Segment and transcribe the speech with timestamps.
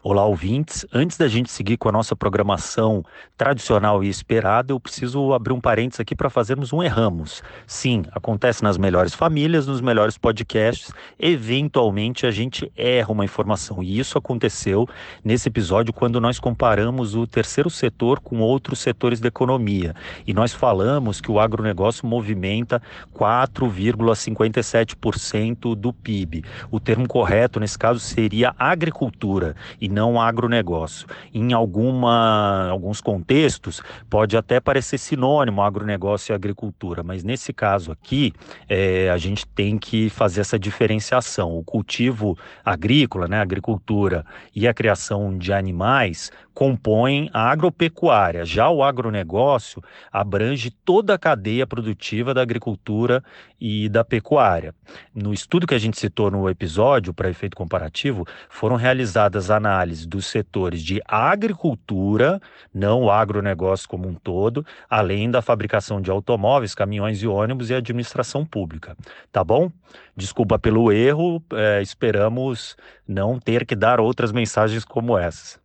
[0.00, 0.86] Olá, ouvintes.
[0.92, 3.04] Antes da gente seguir com a nossa programação
[3.36, 7.42] tradicional e esperada, eu preciso abrir um parênteses aqui para fazermos um erramos.
[7.66, 10.92] Sim, acontece nas melhores famílias, nos melhores podcasts.
[11.18, 13.82] Eventualmente a gente erra uma informação.
[13.82, 14.88] E isso aconteceu
[15.24, 19.96] nesse episódio quando nós comparamos o terceiro setor com outros setores da economia.
[20.24, 22.80] E nós falamos que o agronegócio movimenta
[23.12, 26.44] 4,57% do PIB.
[26.70, 29.56] O termo correto nesse caso seria agricultura.
[29.80, 31.06] E não agronegócio.
[31.32, 38.32] Em alguma, alguns contextos, pode até parecer sinônimo agronegócio e agricultura, mas nesse caso aqui,
[38.68, 41.56] é, a gente tem que fazer essa diferenciação.
[41.56, 44.24] O cultivo agrícola, né, a agricultura
[44.54, 48.44] e a criação de animais compõem a agropecuária.
[48.44, 53.22] Já o agronegócio abrange toda a cadeia produtiva da agricultura
[53.60, 54.74] e da pecuária.
[55.14, 60.26] No estudo que a gente citou no episódio, para efeito comparativo, foram realizadas análises dos
[60.26, 62.40] setores de agricultura,
[62.72, 67.74] não o agronegócio como um todo, além da fabricação de automóveis, caminhões e ônibus e
[67.74, 68.96] administração pública.
[69.30, 69.70] Tá bom?
[70.16, 72.76] Desculpa pelo erro, é, esperamos
[73.06, 75.58] não ter que dar outras mensagens como essas.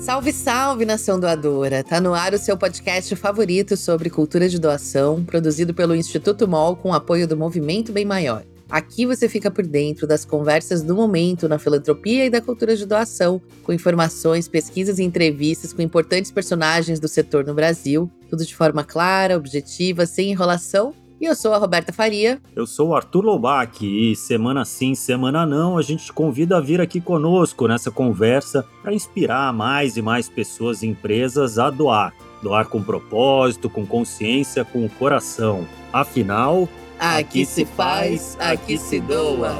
[0.00, 1.84] Salve, salve, nação doadora!
[1.84, 6.74] Tá no ar o seu podcast favorito sobre cultura de doação, produzido pelo Instituto MOL
[6.74, 8.42] com apoio do Movimento Bem Maior.
[8.70, 12.86] Aqui você fica por dentro das conversas do momento na filantropia e da cultura de
[12.86, 18.54] doação, com informações, pesquisas e entrevistas com importantes personagens do setor no Brasil, tudo de
[18.54, 22.40] forma clara, objetiva, sem enrolação e eu sou a Roberta Faria.
[22.56, 26.60] Eu sou o Arthur Lobac e semana sim, semana não, a gente te convida a
[26.62, 32.14] vir aqui conosco nessa conversa para inspirar mais e mais pessoas e empresas a doar.
[32.42, 35.66] Doar com propósito, com consciência, com o coração.
[35.92, 36.66] Afinal,
[37.00, 39.56] aqui, se faz, aqui se doa.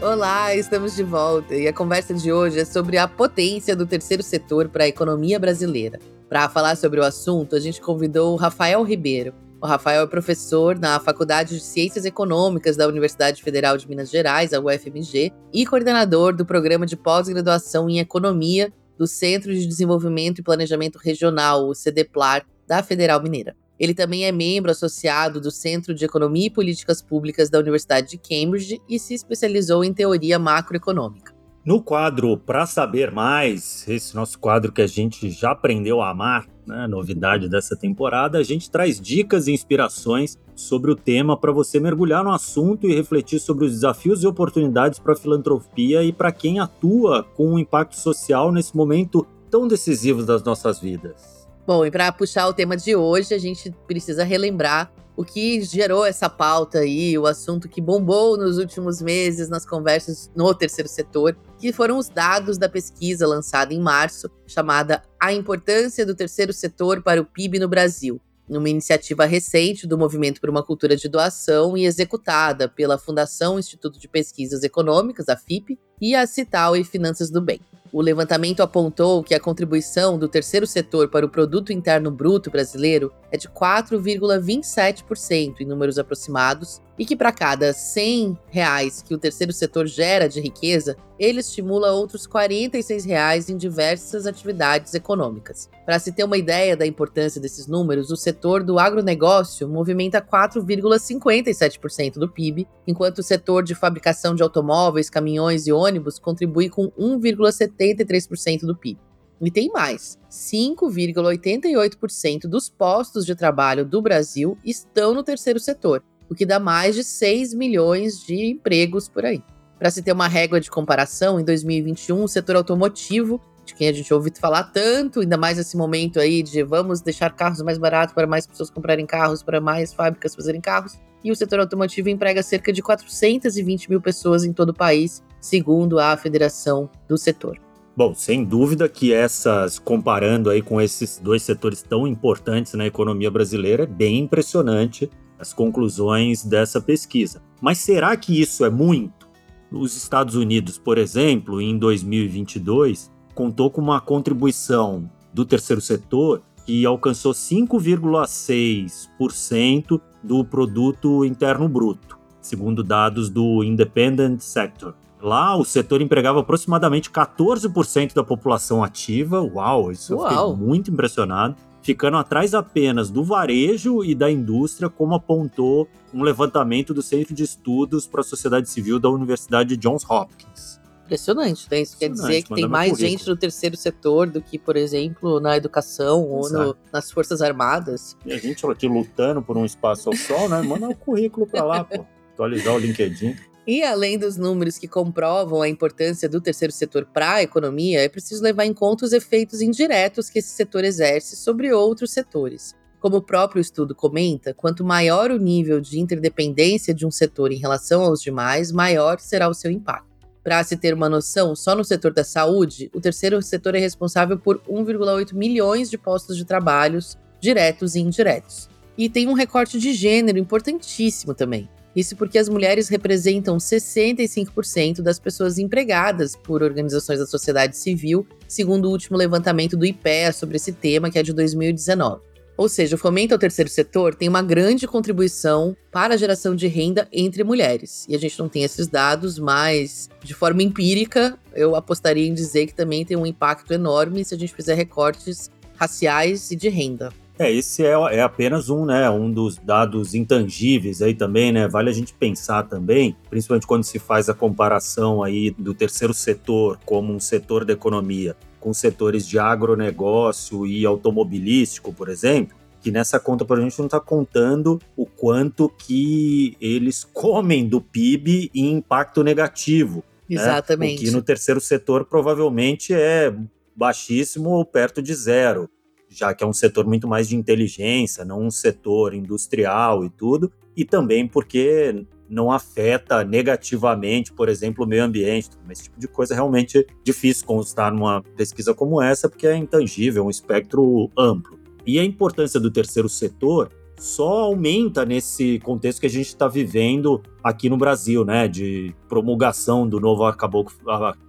[0.00, 4.22] Olá, estamos de volta e a conversa de hoje é sobre a potência do terceiro
[4.22, 5.98] setor para a economia brasileira.
[6.28, 9.34] Para falar sobre o assunto, a gente convidou o Rafael Ribeiro.
[9.60, 14.54] O Rafael é professor na Faculdade de Ciências Econômicas da Universidade Federal de Minas Gerais,
[14.54, 20.42] a UFMG, e coordenador do programa de pós-graduação em Economia do Centro de Desenvolvimento e
[20.42, 23.56] Planejamento Regional, o CDPLAR, da Federal Mineira.
[23.78, 28.18] Ele também é membro associado do Centro de Economia e Políticas Públicas da Universidade de
[28.18, 31.34] Cambridge e se especializou em teoria macroeconômica.
[31.64, 36.46] No quadro Para Saber Mais, esse nosso quadro que a gente já aprendeu a amar,
[36.70, 41.80] né, novidade dessa temporada, a gente traz dicas e inspirações sobre o tema para você
[41.80, 46.32] mergulhar no assunto e refletir sobre os desafios e oportunidades para a filantropia e para
[46.32, 51.48] quem atua com um impacto social nesse momento tão decisivo das nossas vidas.
[51.66, 56.06] Bom, e para puxar o tema de hoje, a gente precisa relembrar o que gerou
[56.06, 61.36] essa pauta aí, o assunto que bombou nos últimos meses nas conversas no terceiro setor,
[61.58, 67.02] que foram os dados da pesquisa lançada em março, chamada A Importância do Terceiro Setor
[67.02, 71.76] para o PIB no Brasil, numa iniciativa recente do Movimento por uma Cultura de Doação
[71.76, 77.30] e executada pela Fundação Instituto de Pesquisas Econômicas, a FIP, e a Cital e Finanças
[77.30, 77.60] do Bem.
[77.92, 83.12] O levantamento apontou que a contribuição do terceiro setor para o produto interno bruto brasileiro
[83.32, 89.52] é de 4,27% em números aproximados e que para cada 100 reais que o terceiro
[89.52, 95.70] setor gera de riqueza, ele estimula outros 46 reais em diversas atividades econômicas.
[95.86, 102.14] Para se ter uma ideia da importância desses números, o setor do agronegócio movimenta 4,57%
[102.14, 105.89] do PIB, enquanto o setor de fabricação de automóveis, caminhões e ônibus
[106.20, 109.00] contribui com 1,73% do PIB.
[109.40, 116.34] E tem mais: 5,88% dos postos de trabalho do Brasil estão no terceiro setor, o
[116.34, 119.42] que dá mais de 6 milhões de empregos por aí.
[119.78, 123.92] Para se ter uma régua de comparação, em 2021, o setor automotivo, de quem a
[123.92, 128.14] gente ouve falar tanto, ainda mais nesse momento aí de vamos deixar carros mais baratos
[128.14, 132.42] para mais pessoas comprarem carros, para mais fábricas fazerem carros, e o setor automotivo emprega
[132.42, 137.58] cerca de 420 mil pessoas em todo o país, segundo a Federação do Setor.
[137.96, 143.30] Bom, sem dúvida que essas, comparando aí com esses dois setores tão importantes na economia
[143.30, 147.42] brasileira, é bem impressionante as conclusões dessa pesquisa.
[147.60, 149.28] Mas será que isso é muito?
[149.72, 156.84] Os Estados Unidos, por exemplo, em 2022, contou com uma contribuição do terceiro setor que
[156.84, 164.94] alcançou 5,6% do produto interno bruto, segundo dados do Independent Sector.
[165.22, 169.42] Lá, o setor empregava aproximadamente 14% da população ativa.
[169.42, 170.24] Uau, isso Uau.
[170.24, 176.22] eu fiquei muito impressionado ficando atrás apenas do varejo e da indústria, como apontou um
[176.22, 180.78] levantamento do Centro de Estudos para a Sociedade Civil da Universidade Johns Hopkins.
[181.04, 181.80] Impressionante, né?
[181.80, 183.10] Isso quer dizer que tem mais currículo.
[183.10, 188.16] gente no terceiro setor do que, por exemplo, na educação ou no, nas Forças Armadas.
[188.24, 190.62] E a gente aqui lutando por um espaço ao sol, né?
[190.62, 192.06] Manda o um currículo para lá, pô.
[192.34, 193.34] Atualizar o LinkedIn.
[193.66, 198.08] E além dos números que comprovam a importância do terceiro setor para a economia, é
[198.08, 202.74] preciso levar em conta os efeitos indiretos que esse setor exerce sobre outros setores.
[202.98, 207.58] Como o próprio estudo comenta, quanto maior o nível de interdependência de um setor em
[207.58, 210.10] relação aos demais, maior será o seu impacto.
[210.42, 214.38] Para se ter uma noção, só no setor da saúde, o terceiro setor é responsável
[214.38, 218.68] por 1,8 milhões de postos de trabalhos, diretos e indiretos.
[218.96, 221.68] E tem um recorte de gênero importantíssimo também.
[221.94, 228.86] Isso porque as mulheres representam 65% das pessoas empregadas por organizações da sociedade civil, segundo
[228.86, 232.30] o último levantamento do IPEA sobre esse tema, que é de 2019.
[232.60, 236.66] Ou seja, o fomento ao terceiro setor tem uma grande contribuição para a geração de
[236.66, 238.04] renda entre mulheres.
[238.06, 242.66] E a gente não tem esses dados, mas de forma empírica, eu apostaria em dizer
[242.66, 247.10] que também tem um impacto enorme se a gente fizer recortes raciais e de renda.
[247.40, 251.66] É, esse é, é, apenas um, né, um dos dados intangíveis aí também, né?
[251.66, 256.78] Vale a gente pensar também, principalmente quando se faz a comparação aí do terceiro setor
[256.84, 263.18] como um setor da economia com setores de agronegócio e automobilístico, por exemplo, que nessa
[263.18, 268.72] conta para a gente não está contando o quanto que eles comem do PIB em
[268.72, 270.04] impacto negativo.
[270.28, 270.36] Né?
[270.36, 270.96] Exatamente.
[270.96, 271.00] Né?
[271.00, 273.34] O que no terceiro setor provavelmente é
[273.74, 275.70] baixíssimo ou perto de zero,
[276.10, 280.52] já que é um setor muito mais de inteligência, não um setor industrial e tudo,
[280.76, 285.50] e também porque não afeta negativamente, por exemplo, o meio ambiente.
[285.68, 290.22] Esse tipo de coisa é realmente difícil constar numa pesquisa como essa, porque é intangível,
[290.22, 291.58] é um espectro amplo.
[291.86, 293.70] E a importância do terceiro setor
[294.00, 298.48] só aumenta nesse contexto que a gente está vivendo aqui no Brasil, né?
[298.48, 300.24] De promulgação do novo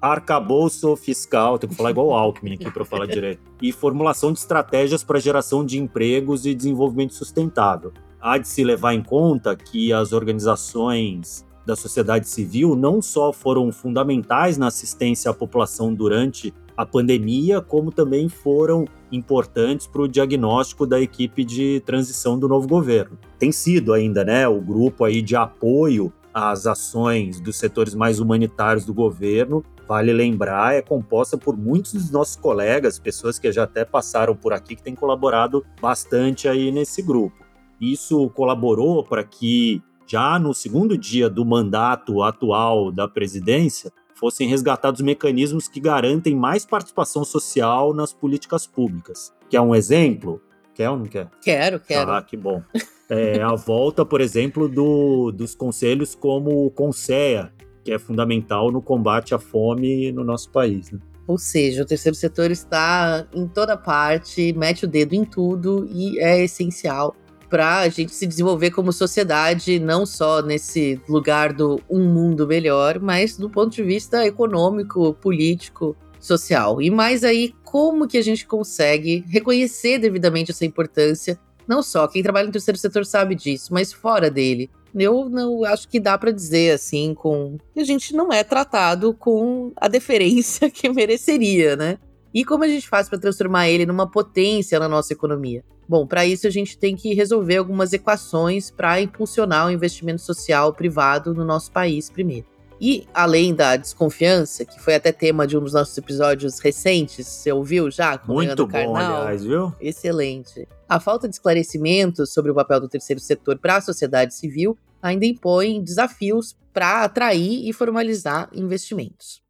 [0.01, 4.39] arcabouço, fiscal, tenho que falar igual o Alckmin aqui para falar direito, e formulação de
[4.39, 7.91] estratégias para geração de empregos e desenvolvimento sustentável.
[8.19, 13.71] Há de se levar em conta que as organizações da sociedade civil não só foram
[13.71, 20.87] fundamentais na assistência à população durante a pandemia, como também foram importantes para o diagnóstico
[20.87, 23.17] da equipe de transição do novo governo.
[23.37, 28.85] Tem sido ainda, né, o grupo aí de apoio às ações dos setores mais humanitários
[28.85, 29.63] do governo.
[29.87, 34.53] Vale lembrar, é composta por muitos dos nossos colegas, pessoas que já até passaram por
[34.53, 37.35] aqui, que têm colaborado bastante aí nesse grupo.
[37.79, 39.81] Isso colaborou para que,
[40.11, 46.65] já no segundo dia do mandato atual da presidência, fossem resgatados mecanismos que garantem mais
[46.65, 49.33] participação social nas políticas públicas.
[49.49, 50.41] Quer um exemplo?
[50.73, 51.29] Quer ou não quer?
[51.41, 52.11] Quero, quero.
[52.11, 52.61] Ah, que bom.
[53.09, 57.53] É, a volta, por exemplo, do, dos conselhos como o CONSEA,
[57.83, 60.91] que é fundamental no combate à fome no nosso país.
[60.91, 60.99] Né?
[61.25, 66.19] Ou seja, o terceiro setor está em toda parte, mete o dedo em tudo e
[66.19, 67.15] é essencial
[67.51, 72.97] para a gente se desenvolver como sociedade, não só nesse lugar do um mundo melhor,
[72.97, 76.81] mas do ponto de vista econômico, político, social.
[76.81, 81.37] E mais aí, como que a gente consegue reconhecer devidamente essa importância?
[81.67, 84.69] Não só quem trabalha no terceiro setor sabe disso, mas fora dele.
[84.95, 89.13] Eu não acho que dá para dizer assim com que a gente não é tratado
[89.13, 91.97] com a deferência que mereceria, né?
[92.33, 95.65] E como a gente faz para transformar ele numa potência na nossa economia?
[95.91, 100.73] Bom, para isso a gente tem que resolver algumas equações para impulsionar o investimento social
[100.73, 102.47] privado no nosso país primeiro.
[102.79, 107.51] E além da desconfiança, que foi até tema de um dos nossos episódios recentes, você
[107.51, 108.17] ouviu já?
[108.17, 109.75] Com Muito bom, aliás, viu?
[109.81, 110.65] Excelente.
[110.87, 115.25] A falta de esclarecimento sobre o papel do terceiro setor para a sociedade civil ainda
[115.25, 119.41] impõe desafios para atrair e formalizar investimentos.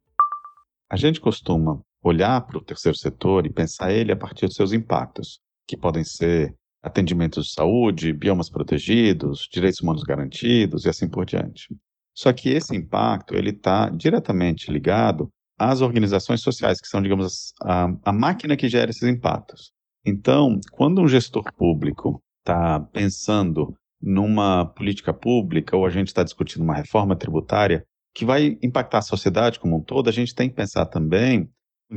[0.90, 4.72] A gente costuma olhar para o terceiro setor e pensar ele a partir dos seus
[4.72, 11.24] impactos, que podem ser atendimentos de saúde, biomas protegidos, direitos humanos garantidos e assim por
[11.24, 11.68] diante.
[12.14, 17.88] Só que esse impacto ele está diretamente ligado às organizações sociais, que são, digamos, a,
[18.04, 19.70] a máquina que gera esses impactos.
[20.04, 26.62] Então, quando um gestor público está pensando numa política pública ou a gente está discutindo
[26.62, 30.56] uma reforma tributária que vai impactar a sociedade como um todo, a gente tem que
[30.56, 31.48] pensar também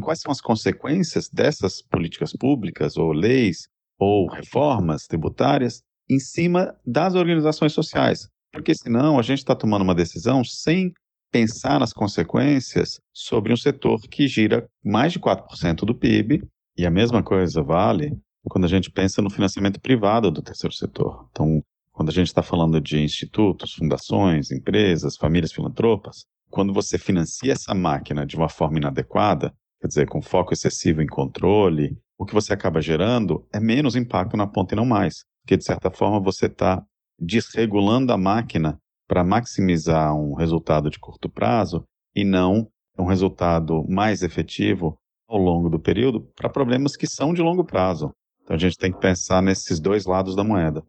[0.02, 3.68] quais são as consequências dessas políticas públicas, ou leis,
[4.00, 8.28] ou reformas tributárias, em cima das organizações sociais.
[8.52, 10.94] Porque senão a gente está tomando uma decisão sem
[11.32, 16.44] pensar nas consequências sobre um setor que gira mais de 4% do PIB,
[16.78, 21.28] e a mesma coisa vale quando a gente pensa no financiamento privado do terceiro setor.
[21.32, 21.62] Então,
[21.92, 27.74] quando a gente está falando de institutos, fundações, empresas, famílias filantropas, quando você financia essa
[27.74, 32.53] máquina de uma forma inadequada, quer dizer, com foco excessivo em controle, o que você
[32.53, 35.24] acaba gerando é menos impacto na ponta e não mais.
[35.44, 36.84] Porque, de certa forma, você está
[37.20, 41.84] desregulando a máquina para maximizar um resultado de curto prazo
[42.15, 42.67] e não
[42.98, 48.12] um resultado mais efetivo ao longo do período para problemas que são de longo prazo.
[48.44, 50.84] Então a gente tem que pensar nesses dois lados da moeda.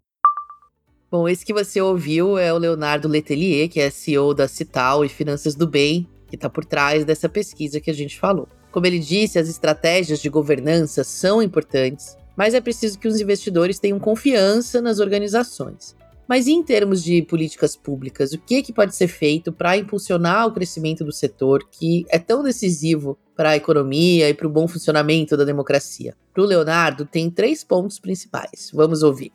[1.11, 5.09] Bom, esse que você ouviu é o Leonardo Letelier, que é CEO da Cital e
[5.09, 8.49] Finanças do Bem, que está por trás dessa pesquisa que a gente falou.
[8.77, 13.79] Como ele disse, as estratégias de governança são importantes, mas é preciso que os investidores
[13.79, 15.97] tenham confiança nas organizações.
[16.29, 20.53] Mas em termos de políticas públicas, o que, que pode ser feito para impulsionar o
[20.53, 25.39] crescimento do setor que é tão decisivo para a economia e para o bom funcionamento
[25.39, 26.15] da democracia?
[26.35, 28.71] Para o Leonardo, tem três pontos principais.
[28.75, 29.33] Vamos ouvir.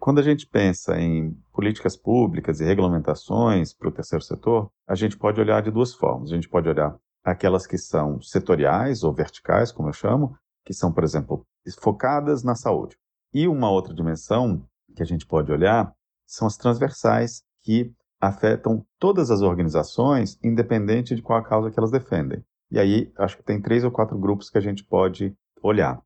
[0.00, 5.16] Quando a gente pensa em políticas públicas e regulamentações para o terceiro setor, a gente
[5.16, 6.32] pode olhar de duas formas.
[6.32, 10.92] A gente pode olhar aquelas que são setoriais ou verticais, como eu chamo, que são,
[10.92, 11.44] por exemplo,
[11.78, 12.96] focadas na saúde.
[13.32, 15.92] E uma outra dimensão que a gente pode olhar
[16.26, 21.90] são as transversais, que afetam todas as organizações, independente de qual a causa que elas
[21.90, 22.44] defendem.
[22.70, 26.00] E aí, acho que tem três ou quatro grupos que a gente pode olhar.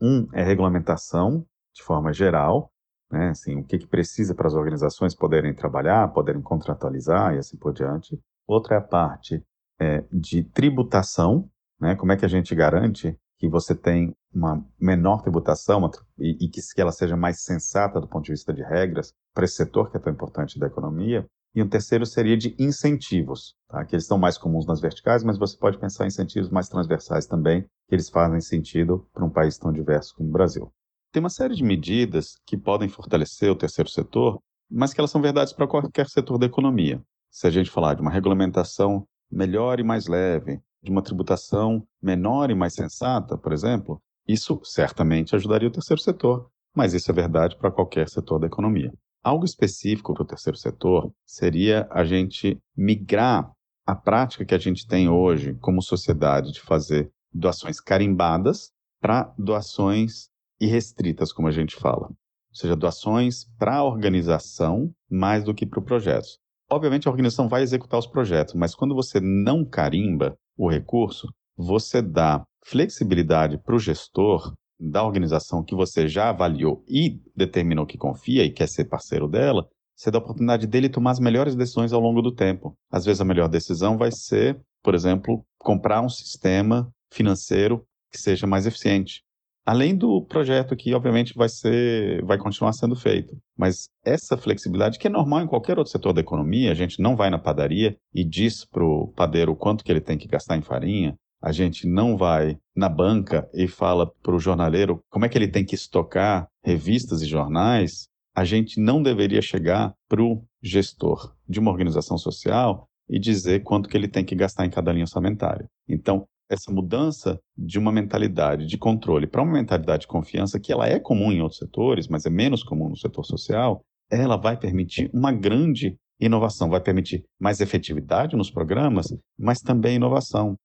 [0.00, 1.44] Um é regulamentação,
[1.74, 2.72] de forma geral,
[3.10, 3.30] né?
[3.30, 7.72] Assim, o que, que precisa para as organizações poderem trabalhar, poderem contratualizar e assim por
[7.72, 8.18] diante.
[8.46, 9.42] Outra é a parte
[9.80, 11.48] é, de tributação,
[11.80, 11.94] né?
[11.94, 16.48] Como é que a gente garante que você tem uma menor tributação uma, e, e
[16.48, 19.90] que, que ela seja mais sensata do ponto de vista de regras para esse setor
[19.90, 21.24] que é tão importante da economia.
[21.54, 23.84] E um terceiro seria de incentivos, tá?
[23.84, 27.26] que eles estão mais comuns nas verticais, mas você pode pensar em incentivos mais transversais
[27.26, 30.70] também, que eles fazem sentido para um país tão diverso como o Brasil.
[31.10, 35.22] Tem uma série de medidas que podem fortalecer o terceiro setor, mas que elas são
[35.22, 37.02] verdades para qualquer setor da economia.
[37.30, 42.50] Se a gente falar de uma regulamentação melhor e mais leve, de uma tributação menor
[42.50, 47.56] e mais sensata, por exemplo, isso certamente ajudaria o terceiro setor, mas isso é verdade
[47.56, 48.92] para qualquer setor da economia.
[49.22, 53.50] Algo específico para o terceiro setor seria a gente migrar
[53.86, 58.70] a prática que a gente tem hoje como sociedade de fazer doações carimbadas
[59.00, 60.28] para doações
[60.60, 62.08] irrestritas, como a gente fala.
[62.08, 66.28] Ou seja, doações para a organização mais do que para o projeto.
[66.70, 72.02] Obviamente, a organização vai executar os projetos, mas quando você não carimba o recurso, você
[72.02, 78.44] dá flexibilidade para o gestor da organização que você já avaliou e determinou que confia
[78.44, 82.00] e quer ser parceiro dela, você dá a oportunidade dele tomar as melhores decisões ao
[82.00, 82.76] longo do tempo.
[82.92, 88.46] Às vezes a melhor decisão vai ser, por exemplo, comprar um sistema financeiro que seja
[88.46, 89.22] mais eficiente.
[89.68, 93.36] Além do projeto que, obviamente, vai ser, vai continuar sendo feito.
[93.54, 97.14] Mas essa flexibilidade, que é normal em qualquer outro setor da economia, a gente não
[97.14, 100.62] vai na padaria e diz para o padeiro quanto que ele tem que gastar em
[100.62, 105.36] farinha, a gente não vai na banca e fala para o jornaleiro como é que
[105.36, 111.34] ele tem que estocar revistas e jornais, a gente não deveria chegar para o gestor
[111.46, 115.04] de uma organização social e dizer quanto que ele tem que gastar em cada linha
[115.04, 115.68] orçamentária.
[115.86, 120.88] Então, essa mudança de uma mentalidade de controle para uma mentalidade de confiança, que ela
[120.88, 125.10] é comum em outros setores, mas é menos comum no setor social, ela vai permitir
[125.12, 129.06] uma grande inovação, vai permitir mais efetividade nos programas,
[129.38, 130.56] mas também inovação.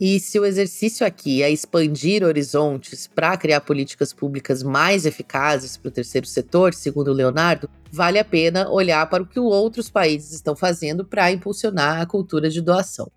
[0.00, 5.90] E se o exercício aqui é expandir horizontes para criar políticas públicas mais eficazes para
[5.90, 10.32] o terceiro setor, segundo o Leonardo, vale a pena olhar para o que outros países
[10.32, 13.12] estão fazendo para impulsionar a cultura de doação.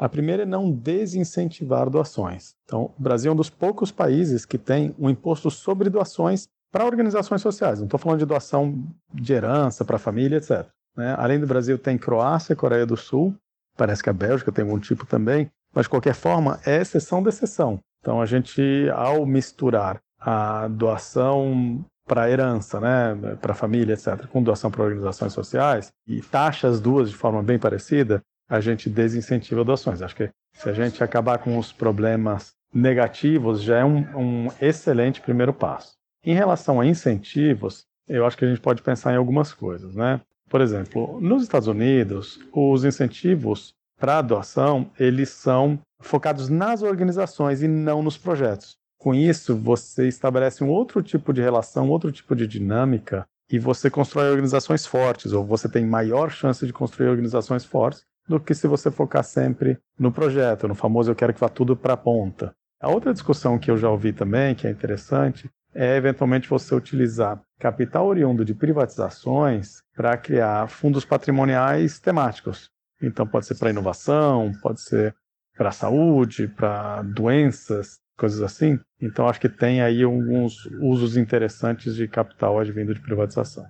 [0.00, 2.54] A primeira é não desincentivar doações.
[2.64, 6.86] Então, o Brasil é um dos poucos países que tem um imposto sobre doações para
[6.86, 7.80] organizações sociais.
[7.80, 10.66] Não estou falando de doação de herança para a família, etc.
[10.96, 11.14] Né?
[11.18, 13.34] Além do Brasil, tem Croácia, Coreia do Sul,
[13.76, 17.28] parece que a Bélgica tem algum tipo também, mas de qualquer forma, é exceção da
[17.28, 17.78] exceção.
[18.00, 24.70] Então, a gente, ao misturar a doação para herança, né, para família, etc., com doação
[24.70, 30.02] para organizações sociais, e taxa as duas de forma bem parecida, a gente desincentiva doações.
[30.02, 35.20] Acho que se a gente acabar com os problemas negativos, já é um, um excelente
[35.20, 35.94] primeiro passo.
[36.24, 40.20] Em relação a incentivos, eu acho que a gente pode pensar em algumas coisas, né?
[40.48, 47.62] Por exemplo, nos Estados Unidos, os incentivos para a doação, eles são focados nas organizações
[47.62, 48.76] e não nos projetos.
[48.98, 53.88] Com isso, você estabelece um outro tipo de relação, outro tipo de dinâmica e você
[53.90, 58.68] constrói organizações fortes, ou você tem maior chance de construir organizações fortes do que se
[58.68, 62.54] você focar sempre no projeto, no famoso eu quero que vá tudo para a ponta.
[62.80, 67.40] A outra discussão que eu já ouvi também, que é interessante, é eventualmente você utilizar
[67.58, 72.70] capital oriundo de privatizações para criar fundos patrimoniais temáticos.
[73.02, 75.12] Então pode ser para inovação, pode ser
[75.56, 78.78] para saúde, para doenças, coisas assim.
[79.00, 83.64] Então acho que tem aí alguns usos interessantes de capital advindo de privatização.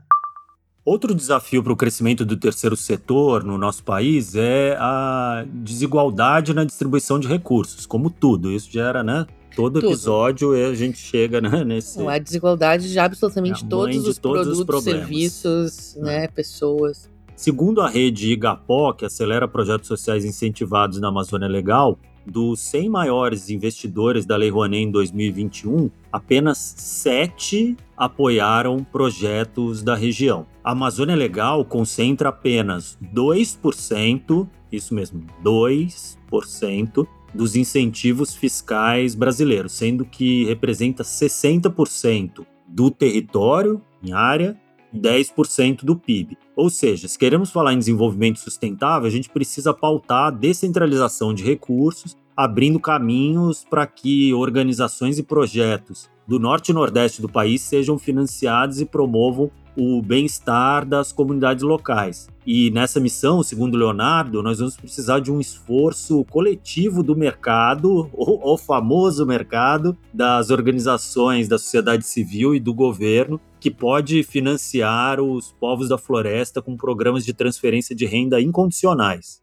[0.84, 6.64] Outro desafio para o crescimento do terceiro setor no nosso país é a desigualdade na
[6.64, 8.50] distribuição de recursos, como tudo.
[8.50, 9.26] Isso gera, né?
[9.54, 9.92] Todo tudo.
[9.92, 12.00] episódio a gente chega né, nesse.
[12.06, 16.00] A desigualdade de absolutamente é todos, os todos produtos, os serviços, é.
[16.00, 17.10] né, pessoas.
[17.36, 23.50] Segundo a rede Igapó, que acelera projetos sociais incentivados na Amazônia Legal, dos 100 maiores
[23.50, 30.46] investidores da Lei Rouanet em 2021, apenas 7 apoiaram projetos da região.
[30.62, 40.44] A Amazônia Legal concentra apenas 2%, isso mesmo, 2% dos incentivos fiscais brasileiros, sendo que
[40.44, 44.58] representa 60% do território em área
[44.94, 46.36] 10% do PIB.
[46.56, 51.44] Ou seja, se queremos falar em desenvolvimento sustentável, a gente precisa pautar a descentralização de
[51.44, 57.98] recursos, abrindo caminhos para que organizações e projetos do norte e nordeste do país sejam
[57.98, 62.28] financiados e promovam o bem-estar das comunidades locais.
[62.46, 68.54] E nessa missão, segundo Leonardo, nós vamos precisar de um esforço coletivo do mercado, o,
[68.54, 75.52] o famoso mercado, das organizações da sociedade civil e do governo, que pode financiar os
[75.52, 79.42] povos da floresta com programas de transferência de renda incondicionais.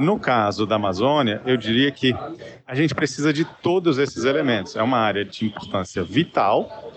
[0.00, 2.16] No caso da Amazônia, eu diria que
[2.66, 4.74] a gente precisa de todos esses elementos.
[4.74, 6.90] É uma área de importância vital,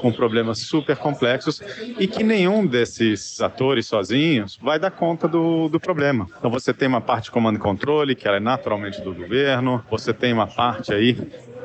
[0.00, 1.60] com problemas super complexos
[1.98, 6.26] e que nenhum desses atores sozinhos vai dar conta do, do problema.
[6.38, 9.84] Então você tem uma parte de comando e controle, que ela é naturalmente do governo,
[9.90, 11.14] você tem uma parte aí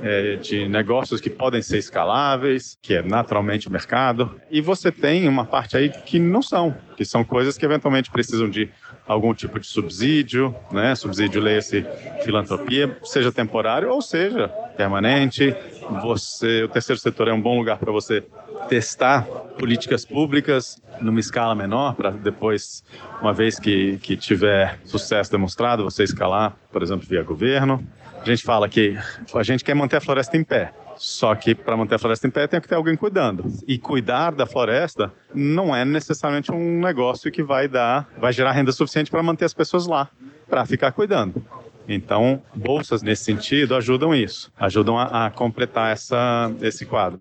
[0.02, 5.28] é, de negócios que podem ser escaláveis, que é naturalmente o mercado, e você tem
[5.28, 8.70] uma parte aí que não são, que são coisas que eventualmente precisam de
[9.08, 10.96] algum tipo de subsídio, né?
[10.96, 11.86] Subsídio leia-se
[12.24, 15.56] filantropia, seja temporário ou seja permanente.
[16.02, 18.24] Você, o terceiro setor é um bom lugar para você
[18.70, 19.24] testar
[19.58, 22.84] políticas públicas numa escala menor, para depois,
[23.22, 27.86] uma vez que, que tiver sucesso demonstrado, você escalar, por exemplo, via governo.
[28.22, 28.96] A gente fala que
[29.34, 30.72] a gente quer manter a floresta em pé.
[31.02, 33.52] Só que para manter a floresta em pé tem que ter alguém cuidando.
[33.68, 38.72] E cuidar da floresta não é necessariamente um negócio que vai dar, vai gerar renda
[38.72, 40.12] suficiente para manter as pessoas lá,
[40.48, 41.44] para ficar cuidando.
[41.90, 47.20] Então, bolsas nesse sentido ajudam isso, ajudam a, a completar essa, esse quadro.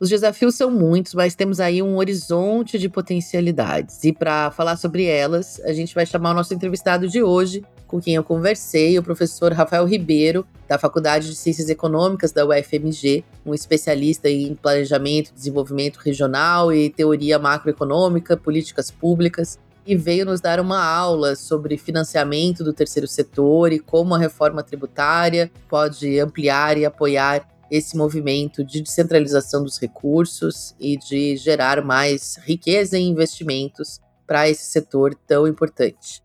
[0.00, 4.02] Os desafios são muitos, mas temos aí um horizonte de potencialidades.
[4.04, 8.00] E para falar sobre elas, a gente vai chamar o nosso entrevistado de hoje, com
[8.00, 13.52] quem eu conversei, o professor Rafael Ribeiro, da Faculdade de Ciências Econômicas da UFMG, um
[13.52, 20.82] especialista em planejamento, desenvolvimento regional e teoria macroeconômica, políticas públicas, e veio nos dar uma
[20.82, 27.46] aula sobre financiamento do terceiro setor e como a reforma tributária pode ampliar e apoiar
[27.70, 34.64] esse movimento de descentralização dos recursos e de gerar mais riqueza e investimentos para esse
[34.64, 36.21] setor tão importante.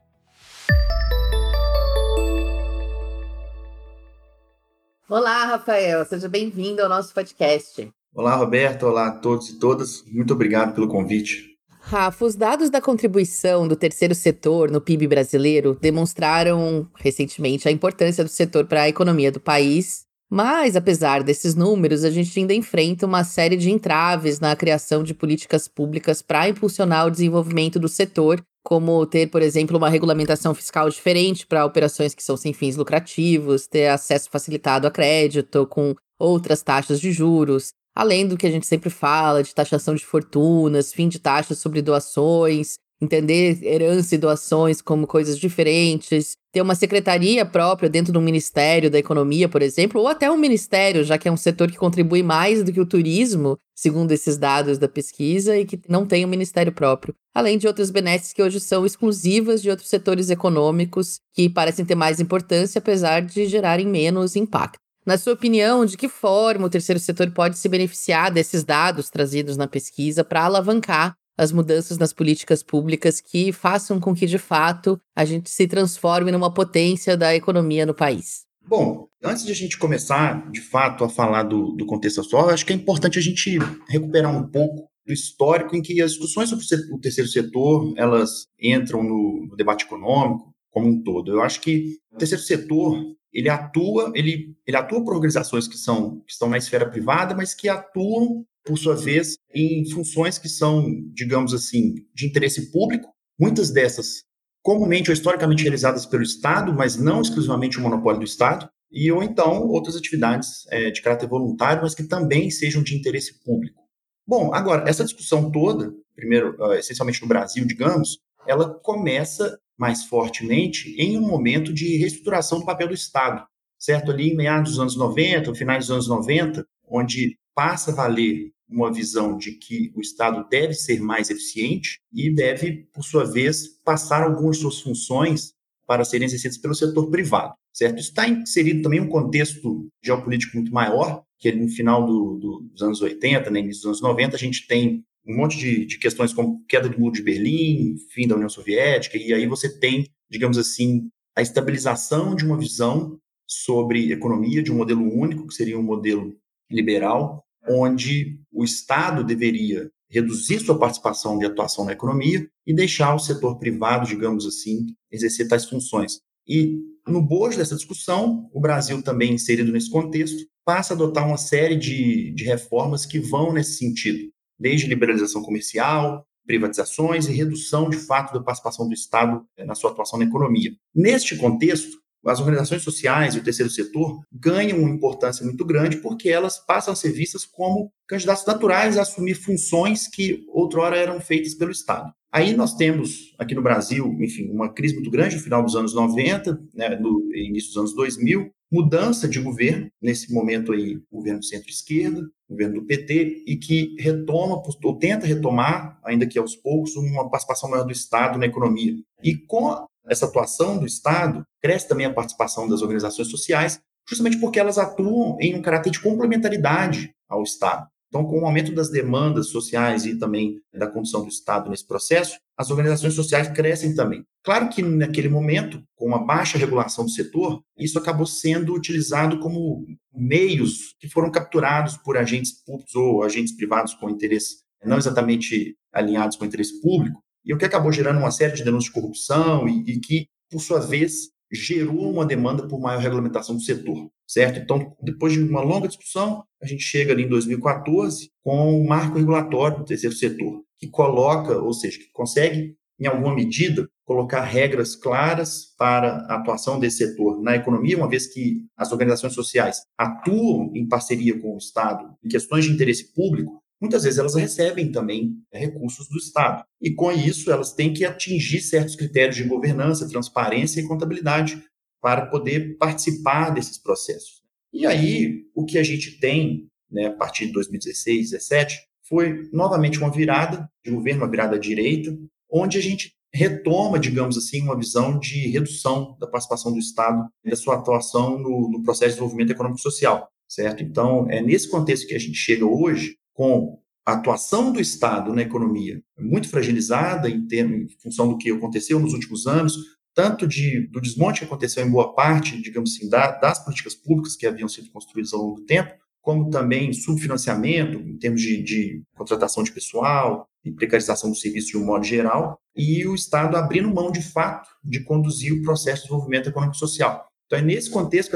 [5.10, 7.90] Olá, Rafael, seja bem-vindo ao nosso podcast.
[8.14, 10.04] Olá, Roberto, olá a todos e todas.
[10.06, 11.46] Muito obrigado pelo convite.
[11.80, 18.22] Rafa, os dados da contribuição do terceiro setor no PIB brasileiro demonstraram recentemente a importância
[18.22, 20.02] do setor para a economia do país.
[20.30, 25.14] Mas, apesar desses números, a gente ainda enfrenta uma série de entraves na criação de
[25.14, 30.90] políticas públicas para impulsionar o desenvolvimento do setor como ter, por exemplo, uma regulamentação fiscal
[30.90, 36.62] diferente para operações que são sem fins lucrativos, ter acesso facilitado a crédito com outras
[36.64, 41.08] taxas de juros, além do que a gente sempre fala de taxação de fortunas, fim
[41.08, 47.90] de taxas sobre doações, entender herança e doações como coisas diferentes, ter uma secretaria própria
[47.90, 51.38] dentro do Ministério da Economia, por exemplo, ou até um ministério, já que é um
[51.38, 55.80] setor que contribui mais do que o turismo, segundo esses dados da pesquisa, e que
[55.88, 57.14] não tem um ministério próprio.
[57.36, 61.96] Além de outras benesses que hoje são exclusivas de outros setores econômicos que parecem ter
[61.96, 64.80] mais importância, apesar de gerarem menos impacto.
[65.06, 69.56] Na sua opinião, de que forma o terceiro setor pode se beneficiar desses dados trazidos
[69.56, 75.00] na pesquisa para alavancar as mudanças nas políticas públicas que façam com que, de fato,
[75.16, 78.46] a gente se transforme numa potência da economia no país?
[78.68, 82.66] Bom, antes de a gente começar, de fato, a falar do, do contexto atual, acho
[82.66, 86.66] que é importante a gente recuperar um pouco do histórico em que as discussões sobre
[86.94, 91.32] o terceiro setor, elas entram no, no debate econômico, como um todo.
[91.32, 96.20] Eu acho que o terceiro setor ele atua, ele, ele atua por organizações que são
[96.22, 100.86] que estão na esfera privada, mas que atuam por sua vez em funções que são,
[101.14, 103.10] digamos assim, de interesse público.
[103.40, 104.28] Muitas dessas
[104.62, 109.24] comumente ou historicamente realizadas pelo Estado, mas não exclusivamente o monopólio do Estado, e ou
[109.24, 113.82] então outras atividades é, de caráter voluntário, mas que também sejam de interesse público.
[114.28, 120.94] Bom, agora, essa discussão toda, primeiro, uh, essencialmente no Brasil, digamos, ela começa mais fortemente
[120.98, 123.46] em um momento de reestruturação do papel do Estado,
[123.80, 124.12] certo?
[124.12, 128.92] Ali em meados dos anos 90, finais dos anos 90, onde passa a valer uma
[128.92, 134.24] visão de que o Estado deve ser mais eficiente e deve, por sua vez, passar
[134.24, 135.54] algumas suas funções
[135.88, 138.00] para serem exercidas pelo setor privado, certo?
[138.00, 142.60] Isso está inserido também em um contexto geopolítico muito maior, que no final do, do,
[142.72, 145.98] dos anos 80, né, início dos anos 90, a gente tem um monte de, de,
[145.98, 150.10] questões como queda do muro de Berlim, fim da União Soviética, e aí você tem,
[150.30, 155.78] digamos assim, a estabilização de uma visão sobre economia, de um modelo único, que seria
[155.78, 156.36] um modelo
[156.70, 163.20] liberal, onde o Estado deveria reduzir sua participação de atuação na economia e deixar o
[163.20, 166.20] setor privado, digamos assim, exercer tais funções.
[166.48, 166.78] E
[167.08, 171.76] no bojo dessa discussão, o Brasil também inserido nesse contexto, passa a adotar uma série
[171.76, 178.34] de, de reformas que vão nesse sentido, desde liberalização comercial, privatizações e redução de fato
[178.34, 180.72] da participação do Estado eh, na sua atuação na economia.
[180.96, 181.98] Neste contexto,
[182.28, 186.94] as organizações sociais e o terceiro setor ganham uma importância muito grande porque elas passam
[186.94, 192.12] a ser vistas como candidatos naturais a assumir funções que outrora eram feitas pelo Estado.
[192.32, 195.94] Aí nós temos aqui no Brasil, enfim, uma crise muito grande no final dos anos
[195.94, 202.22] 90, né, no início dos anos 2000, mudança de governo, nesse momento aí, governo centro-esquerda,
[202.50, 207.70] governo do PT, e que retoma, ou tenta retomar, ainda que aos poucos, uma participação
[207.70, 208.94] maior do Estado na economia.
[209.24, 214.60] E com essa atuação do Estado, cresce também a participação das organizações sociais, justamente porque
[214.60, 217.88] elas atuam em um caráter de complementaridade ao Estado.
[218.08, 222.40] Então, com o aumento das demandas sociais e também da condição do Estado nesse processo,
[222.58, 224.24] as organizações sociais crescem também.
[224.44, 229.86] Claro que naquele momento, com uma baixa regulação do setor, isso acabou sendo utilizado como
[230.14, 236.38] meios que foram capturados por agentes públicos ou agentes privados com interesse não exatamente alinhados
[236.38, 239.68] com o interesse público, e o que acabou gerando uma série de denúncias de corrupção
[239.68, 244.60] e, e que, por sua vez, gerou uma demanda por maior regulamentação do setor, certo?
[244.60, 249.18] Então, depois de uma longa discussão, a gente chega ali em 2014 com o marco
[249.18, 254.96] regulatório do terceiro setor, que coloca, ou seja, que consegue, em alguma medida, colocar regras
[254.96, 260.72] claras para a atuação desse setor na economia, uma vez que as organizações sociais atuam
[260.76, 265.36] em parceria com o Estado em questões de interesse público, muitas vezes elas recebem também
[265.52, 266.64] é, recursos do Estado.
[266.82, 271.64] E com isso, elas têm que atingir certos critérios de governança, transparência e contabilidade
[272.02, 274.42] para poder participar desses processos.
[274.74, 279.98] E aí, o que a gente tem, né, a partir de 2016, 2017, foi novamente
[279.98, 282.16] uma virada de governo, uma virada à direita,
[282.52, 287.50] onde a gente retoma, digamos assim, uma visão de redução da participação do Estado e
[287.50, 290.84] da sua atuação no, no processo de desenvolvimento econômico social, certo?
[290.84, 295.44] Então, é nesse contexto que a gente chega hoje, com a atuação do Estado na
[295.44, 299.78] economia muito fragilizada em, em função do que aconteceu nos últimos anos,
[300.16, 304.36] tanto de, do desmonte que aconteceu em boa parte, digamos assim, da, das políticas públicas
[304.36, 309.04] que haviam sido construídas ao longo do tempo, como também subfinanciamento em termos de, de
[309.16, 313.94] contratação de pessoal e precarização do serviço de um modo geral, e o Estado abrindo
[313.94, 317.24] mão de fato de conduzir o processo de desenvolvimento econômico e social.
[317.46, 318.36] Então é nesse contexto que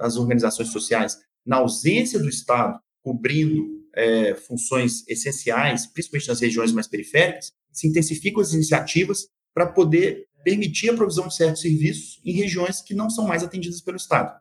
[0.00, 6.86] as organizações sociais, na ausência do Estado, cobrindo é, funções essenciais, principalmente nas regiões mais
[6.86, 12.80] periféricas, se intensificam as iniciativas para poder permitir a provisão de certos serviços em regiões
[12.80, 14.38] que não são mais atendidas pelo Estado.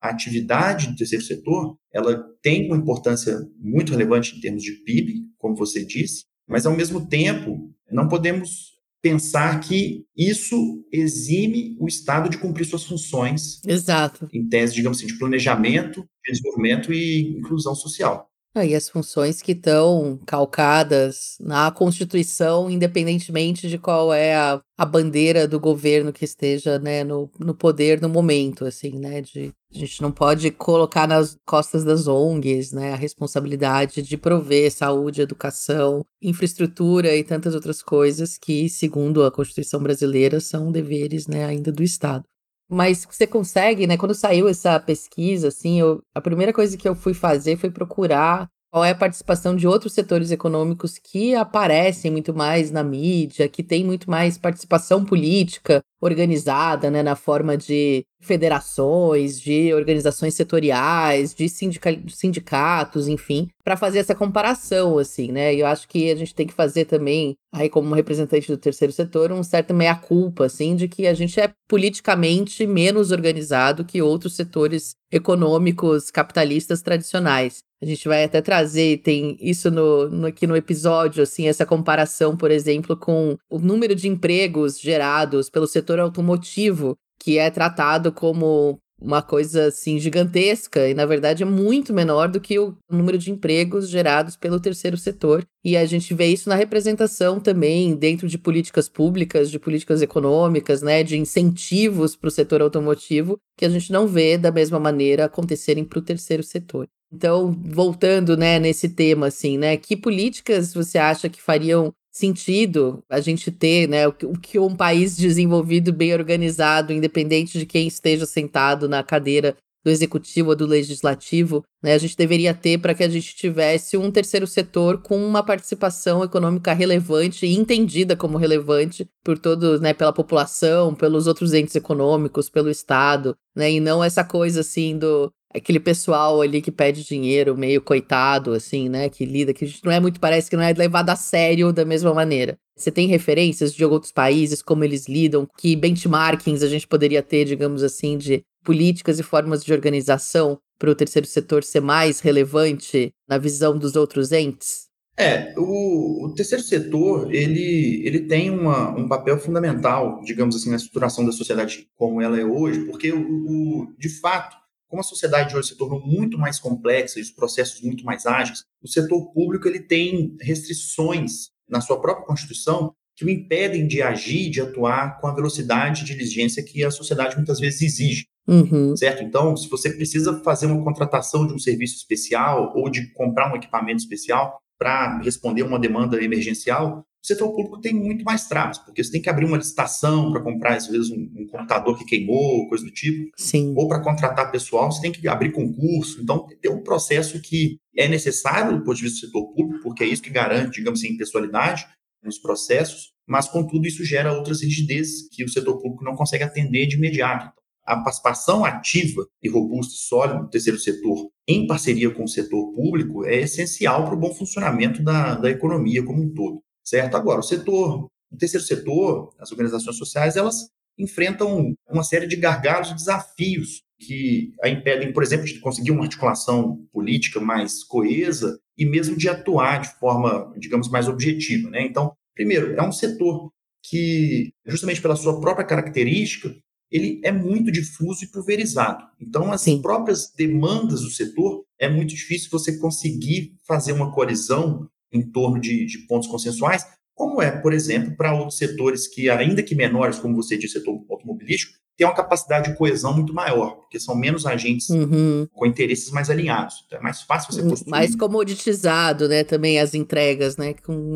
[0.00, 5.26] A atividade do terceiro setor, ela tem uma importância muito relevante em termos de PIB,
[5.38, 12.30] como você disse, mas ao mesmo tempo não podemos pensar que isso exime o Estado
[12.30, 13.60] de cumprir suas funções.
[13.66, 14.28] Exato.
[14.32, 18.28] Em tese, digamos assim, de planejamento, de desenvolvimento e inclusão social.
[18.54, 24.84] Ah, e as funções que estão calcadas na Constituição, independentemente de qual é a, a
[24.84, 29.22] bandeira do governo que esteja né, no, no poder no momento, assim, né?
[29.22, 34.70] De, a gente não pode colocar nas costas das ONGs né, a responsabilidade de prover
[34.70, 41.46] saúde, educação, infraestrutura e tantas outras coisas que, segundo a Constituição brasileira, são deveres né,
[41.46, 42.24] ainda do Estado.
[42.72, 43.98] Mas você consegue, né?
[43.98, 48.48] Quando saiu essa pesquisa, assim, eu, a primeira coisa que eu fui fazer foi procurar
[48.70, 53.62] qual é a participação de outros setores econômicos que aparecem muito mais na mídia, que
[53.62, 61.48] tem muito mais participação política organizada, né, na forma de federações, de organizações setoriais, de
[61.48, 65.54] sindicatos, enfim, para fazer essa comparação, assim, né?
[65.54, 68.92] E eu acho que a gente tem que fazer também, aí como representante do terceiro
[68.92, 74.34] setor, um certo meia-culpa, assim, de que a gente é politicamente menos organizado que outros
[74.34, 77.62] setores econômicos capitalistas tradicionais.
[77.82, 82.36] A gente vai até trazer, tem isso no, no, aqui no episódio, assim, essa comparação,
[82.36, 88.80] por exemplo, com o número de empregos gerados pelo setor automotivo, que é tratado como
[89.00, 93.30] uma coisa assim gigantesca e na verdade é muito menor do que o número de
[93.30, 98.38] empregos gerados pelo terceiro setor e a gente vê isso na representação também dentro de
[98.38, 103.92] políticas públicas, de políticas econômicas, né, de incentivos para o setor automotivo que a gente
[103.92, 106.88] não vê da mesma maneira acontecerem para o terceiro setor.
[107.12, 113.20] Então, voltando, né, nesse tema, assim, né, que políticas você acha que fariam sentido a
[113.20, 118.88] gente ter, né, o que um país desenvolvido, bem organizado, independente de quem esteja sentado
[118.88, 123.08] na cadeira do executivo ou do legislativo, né, a gente deveria ter para que a
[123.08, 129.38] gente tivesse um terceiro setor com uma participação econômica relevante e entendida como relevante por
[129.38, 134.60] todos, né, pela população, pelos outros entes econômicos, pelo Estado, né, e não essa coisa
[134.60, 139.08] assim do aquele pessoal ali que pede dinheiro, meio coitado, assim, né?
[139.08, 141.72] Que lida, que a gente não é muito, parece que não é levado a sério
[141.72, 142.58] da mesma maneira.
[142.76, 147.44] Você tem referências de outros países, como eles lidam, que benchmarkings a gente poderia ter,
[147.44, 153.12] digamos assim, de políticas e formas de organização para o terceiro setor ser mais relevante
[153.28, 154.90] na visão dos outros entes?
[155.16, 160.76] É, o, o terceiro setor, ele, ele tem uma, um papel fundamental, digamos assim, na
[160.76, 164.56] estruturação da sociedade como ela é hoje, porque, o, o de fato,
[164.92, 168.62] como a sociedade hoje se tornou muito mais complexa e os processos muito mais ágeis,
[168.82, 174.50] o setor público ele tem restrições na sua própria Constituição que o impedem de agir,
[174.50, 178.26] de atuar com a velocidade de diligência que a sociedade muitas vezes exige.
[178.46, 178.94] Uhum.
[178.94, 179.22] Certo?
[179.22, 183.56] Então, se você precisa fazer uma contratação de um serviço especial ou de comprar um
[183.56, 189.02] equipamento especial para responder uma demanda emergencial, o setor público tem muito mais travas, porque
[189.02, 192.68] você tem que abrir uma licitação para comprar, às vezes, um, um, computador que queimou,
[192.68, 193.30] coisa do tipo.
[193.36, 193.72] Sim.
[193.76, 196.20] Ou para contratar pessoal, você tem que abrir concurso.
[196.20, 200.02] Então, tem um processo que é necessário do ponto de vista do setor público, porque
[200.02, 201.86] é isso que garante, digamos assim, pessoalidade
[202.20, 206.86] nos processos, mas, contudo, isso gera outras rigidezes que o setor público não consegue atender
[206.86, 207.52] de imediato.
[207.86, 212.72] A participação ativa e robusta e sólida do terceiro setor, em parceria com o setor
[212.72, 217.16] público, é essencial para o bom funcionamento da, da economia como um todo certo?
[217.16, 220.68] Agora, o setor, o terceiro setor, as organizações sociais, elas
[220.98, 226.02] enfrentam uma série de gargalos e desafios que a impedem, por exemplo, de conseguir uma
[226.04, 231.70] articulação política mais coesa e mesmo de atuar de forma, digamos, mais objetiva.
[231.70, 231.82] Né?
[231.82, 233.50] Então, primeiro, é um setor
[233.82, 236.54] que, justamente pela sua própria característica,
[236.90, 239.04] ele é muito difuso e pulverizado.
[239.20, 239.80] Então, as Sim.
[239.80, 245.84] próprias demandas do setor, é muito difícil você conseguir fazer uma coalizão em torno de,
[245.84, 250.34] de pontos consensuais, como é, por exemplo, para outros setores que, ainda que menores, como
[250.34, 254.88] você disse, setor automobilístico, tem uma capacidade de coesão muito maior, porque são menos agentes
[254.88, 255.46] uhum.
[255.52, 256.82] com interesses mais alinhados.
[256.86, 257.90] Então é mais fácil você hum, construir.
[257.90, 259.44] Mais comoditizado, né?
[259.44, 260.74] Também as entregas, né?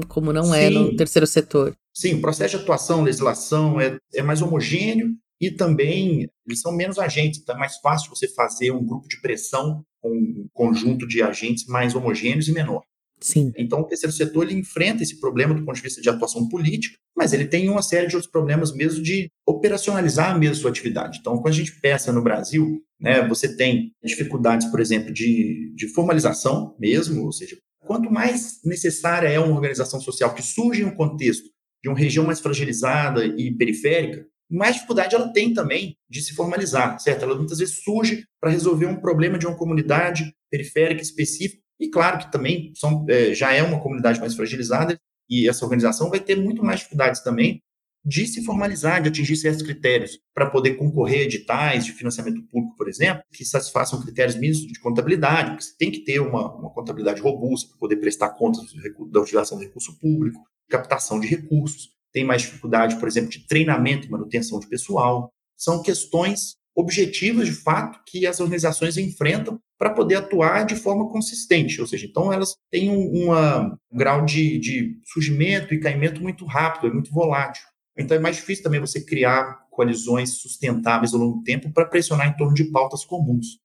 [0.08, 1.74] Como não é no terceiro setor.
[1.94, 5.08] Sim, o processo de atuação, legislação é, é mais homogêneo
[5.40, 9.20] e também eles são menos agentes, então é mais fácil você fazer um grupo de
[9.20, 12.82] pressão com um conjunto de agentes mais homogêneos e menor.
[13.20, 13.52] Sim.
[13.56, 16.96] Então, o terceiro setor ele enfrenta esse problema do ponto de vista de atuação política,
[17.16, 21.18] mas ele tem uma série de outros problemas mesmo de operacionalizar mesmo sua atividade.
[21.20, 25.88] Então, quando a gente pensa no Brasil, né, você tem dificuldades, por exemplo, de, de
[25.88, 30.94] formalização mesmo, ou seja, quanto mais necessária é uma organização social que surge em um
[30.94, 31.48] contexto
[31.82, 36.98] de uma região mais fragilizada e periférica, mais dificuldade ela tem também de se formalizar,
[37.00, 37.24] certo?
[37.24, 42.18] Ela muitas vezes surge para resolver um problema de uma comunidade periférica específica e claro
[42.18, 46.36] que também são, é, já é uma comunidade mais fragilizada e essa organização vai ter
[46.36, 47.62] muito mais dificuldades também
[48.06, 52.76] de se formalizar, de atingir certos critérios para poder concorrer a editais de financiamento público,
[52.76, 56.70] por exemplo, que satisfaçam critérios mínimos de contabilidade, porque você tem que ter uma, uma
[56.70, 58.64] contabilidade robusta para poder prestar contas
[59.10, 61.90] da utilização do recurso público, captação de recursos.
[62.12, 65.28] Tem mais dificuldade, por exemplo, de treinamento e manutenção de pessoal.
[65.56, 71.80] São questões objetivas, de fato, que as organizações enfrentam para poder atuar de forma consistente.
[71.80, 76.44] Ou seja, então elas têm um, uma, um grau de, de surgimento e caimento muito
[76.44, 77.64] rápido, é muito volátil.
[77.98, 82.28] Então é mais difícil também você criar coalizões sustentáveis ao longo do tempo para pressionar
[82.28, 83.58] em torno de pautas comuns.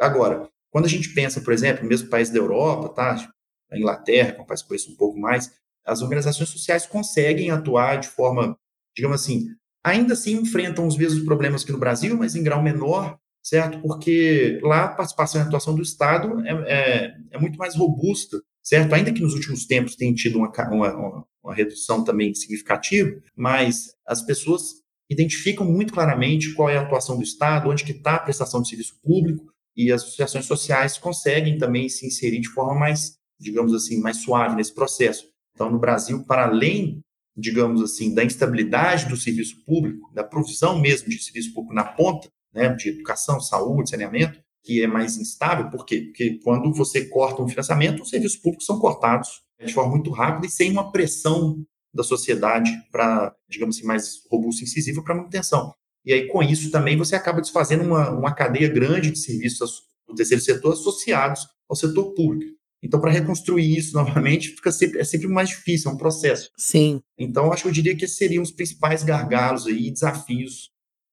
[0.00, 3.32] Agora, quando a gente pensa, por exemplo, mesmo país da Europa, tá?
[3.70, 5.52] na Inglaterra, que é um país que conheço um pouco mais,
[5.84, 8.56] as organizações sociais conseguem atuar de forma,
[8.94, 9.46] digamos assim,
[9.86, 13.80] ainda assim enfrentam os mesmos problemas que no Brasil, mas em grau menor, certo?
[13.80, 18.42] Porque lá a participação e a atuação do Estado é, é, é muito mais robusta,
[18.60, 18.92] certo?
[18.92, 24.22] Ainda que nos últimos tempos tenha tido uma, uma, uma redução também significativa, mas as
[24.22, 28.60] pessoas identificam muito claramente qual é a atuação do Estado, onde que está a prestação
[28.60, 29.44] de serviço público,
[29.76, 34.56] e as associações sociais conseguem também se inserir de forma mais, digamos assim, mais suave
[34.56, 35.28] nesse processo.
[35.54, 37.02] Então, no Brasil, para além,
[37.36, 42.28] digamos assim, da instabilidade do serviço público, da provisão mesmo de serviço público na ponta,
[42.52, 46.00] né, de educação, saúde, saneamento, que é mais instável, por quê?
[46.06, 50.46] Porque quando você corta um financiamento, os serviços públicos são cortados de forma muito rápida
[50.46, 55.72] e sem uma pressão da sociedade para, digamos assim, mais robusta e incisiva para manutenção.
[56.04, 60.14] E aí, com isso, também você acaba desfazendo uma, uma cadeia grande de serviços do
[60.14, 62.55] terceiro setor associados ao setor público.
[62.82, 66.50] Então, para reconstruir isso novamente, fica sempre, é sempre mais difícil, é um processo.
[66.56, 67.00] Sim.
[67.18, 70.70] Então, acho que eu diria que esses seriam os principais gargalos aí, desafios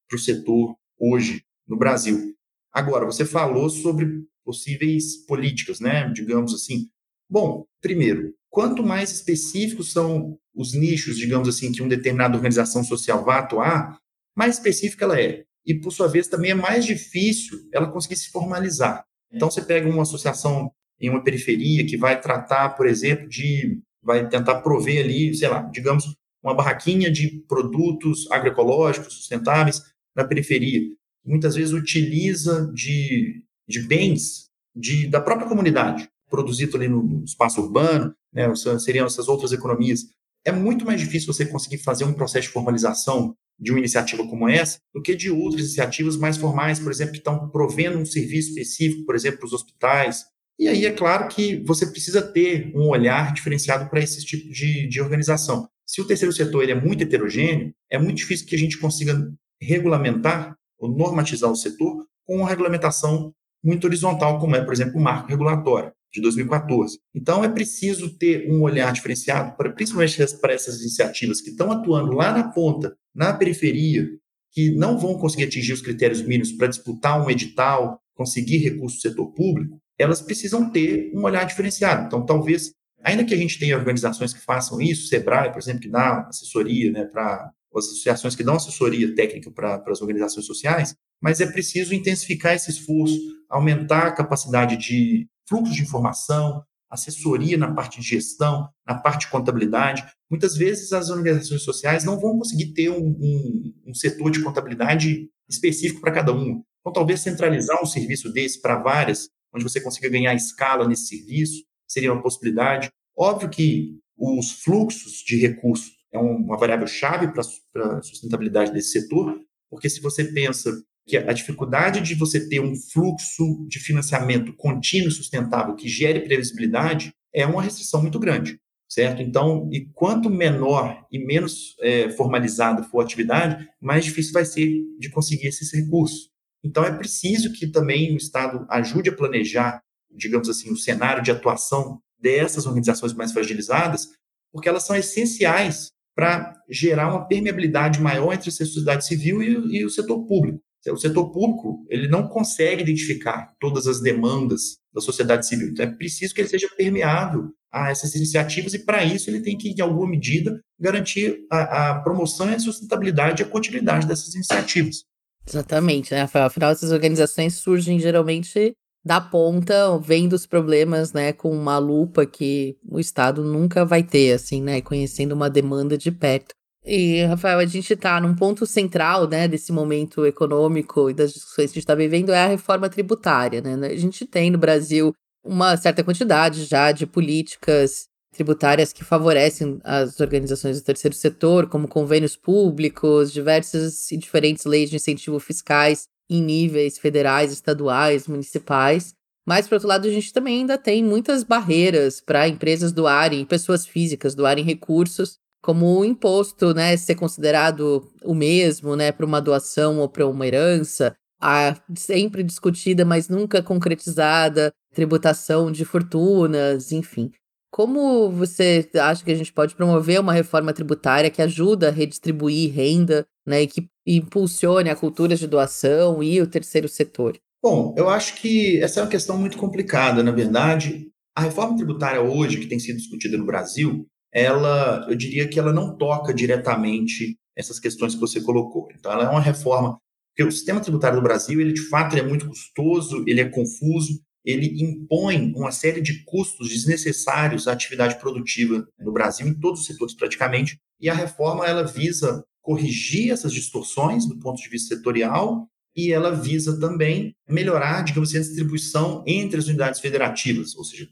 [0.07, 2.35] para o setor hoje no Brasil.
[2.71, 6.09] Agora, você falou sobre possíveis políticas, né?
[6.09, 6.89] Digamos assim.
[7.29, 13.23] Bom, primeiro, quanto mais específicos são os nichos, digamos assim, que uma determinada organização social
[13.23, 13.97] vai atuar,
[14.35, 15.45] mais específica ela é.
[15.65, 19.05] E, por sua vez, também é mais difícil ela conseguir se formalizar.
[19.31, 20.71] Então, você pega uma associação
[21.03, 23.79] em uma periferia que vai tratar, por exemplo, de.
[24.01, 26.05] vai tentar prover ali, sei lá, digamos,
[26.41, 29.81] uma barraquinha de produtos agroecológicos sustentáveis
[30.15, 30.81] na periferia.
[31.25, 38.13] Muitas vezes utiliza de, de bens de, da própria comunidade, produzido ali no espaço urbano,
[38.33, 40.05] né, seriam essas outras economias.
[40.45, 44.49] É muito mais difícil você conseguir fazer um processo de formalização de uma iniciativa como
[44.49, 48.49] essa do que de outras iniciativas mais formais, por exemplo, que estão provendo um serviço
[48.49, 50.25] específico, por exemplo, para os hospitais.
[50.59, 54.87] E aí é claro que você precisa ter um olhar diferenciado para esse tipo de,
[54.87, 55.67] de organização.
[55.85, 59.15] Se o terceiro setor ele é muito heterogêneo, é muito difícil que a gente consiga
[59.61, 65.01] regulamentar ou normatizar o setor com uma regulamentação muito horizontal, como é, por exemplo, o
[65.01, 66.99] marco regulatório de 2014.
[67.15, 72.11] Então, é preciso ter um olhar diferenciado, para, principalmente para essas iniciativas que estão atuando
[72.11, 74.07] lá na ponta, na periferia,
[74.51, 79.01] que não vão conseguir atingir os critérios mínimos para disputar um edital, conseguir recurso do
[79.01, 82.05] setor público, elas precisam ter um olhar diferenciado.
[82.05, 85.89] Então, talvez, ainda que a gente tenha organizações que façam isso, Sebrae, por exemplo, que
[85.89, 91.41] dá assessoria né, para as associações que dão assessoria técnica para, as organizações sociais, mas
[91.41, 93.17] é preciso intensificar esse esforço,
[93.49, 99.31] aumentar a capacidade de fluxo de informação, assessoria na parte de gestão, na parte de
[99.31, 100.05] contabilidade.
[100.29, 105.27] Muitas vezes as organizações sociais não vão conseguir ter um, um, um setor de contabilidade
[105.49, 106.61] específico para cada uma.
[106.81, 111.63] Então, talvez centralizar um serviço desse para várias, onde você consiga ganhar escala nesse serviço,
[111.87, 112.89] seria uma possibilidade.
[113.17, 119.39] Óbvio que os fluxos de recursos é uma variável chave para a sustentabilidade desse setor,
[119.69, 120.71] porque se você pensa
[121.05, 126.21] que a dificuldade de você ter um fluxo de financiamento contínuo e sustentável que gere
[126.21, 129.21] previsibilidade é uma restrição muito grande, certo?
[129.21, 134.69] Então, e quanto menor e menos é, formalizada for a atividade, mais difícil vai ser
[134.99, 136.29] de conseguir esses recursos.
[136.63, 141.31] Então, é preciso que também o Estado ajude a planejar, digamos assim, o cenário de
[141.31, 144.07] atuação dessas organizações mais fragilizadas,
[144.51, 149.85] porque elas são essenciais para gerar uma permeabilidade maior entre a sociedade civil e, e
[149.85, 150.59] o setor público.
[150.87, 155.69] O setor público ele não consegue identificar todas as demandas da sociedade civil.
[155.69, 159.57] Então, é preciso que ele seja permeável a essas iniciativas e, para isso, ele tem
[159.57, 164.35] que, em alguma medida, garantir a, a promoção e a sustentabilidade e a continuidade dessas
[164.35, 165.05] iniciativas.
[165.47, 166.21] Exatamente, né?
[166.21, 168.73] Afinal, essas organizações surgem geralmente
[169.05, 174.31] da ponta, vendo os problemas, né, com uma lupa que o Estado nunca vai ter,
[174.31, 176.55] assim, né, conhecendo uma demanda de perto.
[176.85, 181.71] E, Rafael, a gente está num ponto central, né, desse momento econômico e das discussões
[181.71, 183.87] que a gente está vivendo é a reforma tributária, né?
[183.87, 190.19] A gente tem no Brasil uma certa quantidade já de políticas tributárias que favorecem as
[190.19, 196.41] organizações do terceiro setor, como convênios públicos, diversas e diferentes leis de incentivo fiscais em
[196.41, 199.13] níveis federais, estaduais, municipais.
[199.45, 203.85] Mas, por outro lado, a gente também ainda tem muitas barreiras para empresas doarem, pessoas
[203.85, 209.99] físicas doarem recursos como o imposto, né, ser considerado o mesmo, né, para uma doação
[209.99, 217.31] ou para uma herança, a sempre discutida, mas nunca concretizada, tributação de fortunas, enfim.
[217.73, 222.71] Como você acha que a gente pode promover uma reforma tributária que ajuda a redistribuir
[222.71, 227.35] renda, né, e que impulsione a cultura de doação e o terceiro setor?
[227.63, 232.21] Bom, eu acho que essa é uma questão muito complicada, na verdade, A reforma tributária
[232.21, 237.35] hoje, que tem sido discutida no Brasil, ela, eu diria que ela não toca diretamente
[237.55, 238.87] essas questões que você colocou.
[238.95, 239.97] Então, ela é uma reforma,
[240.29, 243.49] porque o sistema tributário do Brasil, ele de fato ele é muito custoso, ele é
[243.49, 249.81] confuso, ele impõe uma série de custos desnecessários à atividade produtiva no Brasil, em todos
[249.81, 254.95] os setores praticamente, e a reforma ela visa corrigir essas distorções do ponto de vista
[254.95, 260.83] setorial e ela visa também melhorar, digamos assim, a distribuição entre as unidades federativas, ou
[260.83, 261.07] seja,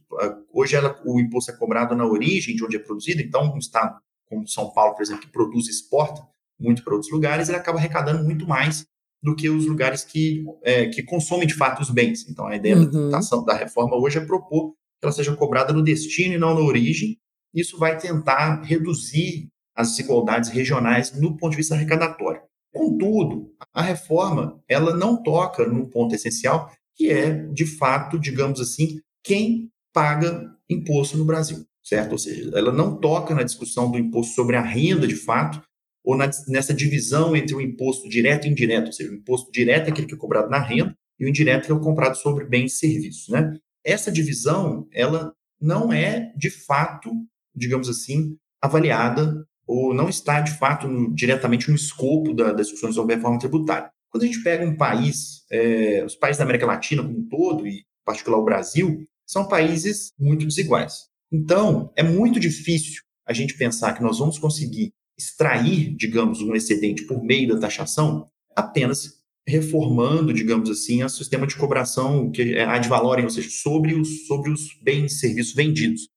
[0.52, 4.00] hoje ela, o imposto é cobrado na origem de onde é produzido, então um estado
[4.26, 6.26] como São Paulo, por exemplo, que produz e exporta
[6.58, 8.86] muito para outros lugares, ele acaba arrecadando muito mais
[9.22, 12.28] do que os lugares que, é, que consomem de fato os bens.
[12.28, 13.10] Então, a ideia uhum.
[13.10, 16.62] da, da reforma hoje é propor que ela seja cobrada no destino e não na
[16.62, 17.18] origem.
[17.54, 22.42] Isso vai tentar reduzir as desigualdades regionais no ponto de vista arrecadatório.
[22.74, 29.02] Contudo, a reforma ela não toca no ponto essencial, que é, de fato, digamos assim,
[29.24, 32.14] quem paga imposto no Brasil, certo?
[32.14, 35.62] Ou seja, ela não toca na discussão do imposto sobre a renda, de fato,
[36.04, 39.88] ou na, nessa divisão entre o imposto direto e indireto, ou seja, o imposto direto
[39.88, 42.74] é aquele que é cobrado na renda e o indireto é o comprado sobre bens
[42.74, 43.54] e serviços, né?
[43.84, 47.12] Essa divisão, ela não é, de fato,
[47.56, 52.96] digamos assim, avaliada ou não está, de fato, no, diretamente no escopo da, das discussões
[52.96, 53.90] sobre reforma tributária.
[54.10, 57.66] Quando a gente pega um país, é, os países da América Latina como um todo,
[57.66, 61.08] e em particular o Brasil, são países muito desiguais.
[61.32, 64.92] Então, é muito difícil a gente pensar que nós vamos conseguir
[65.22, 71.56] extrair, digamos, um excedente por meio da taxação apenas reformando, digamos assim, o sistema de
[71.56, 76.08] cobração que é ad valorem, ou seja, sobre os, sobre os bens e serviços vendidos.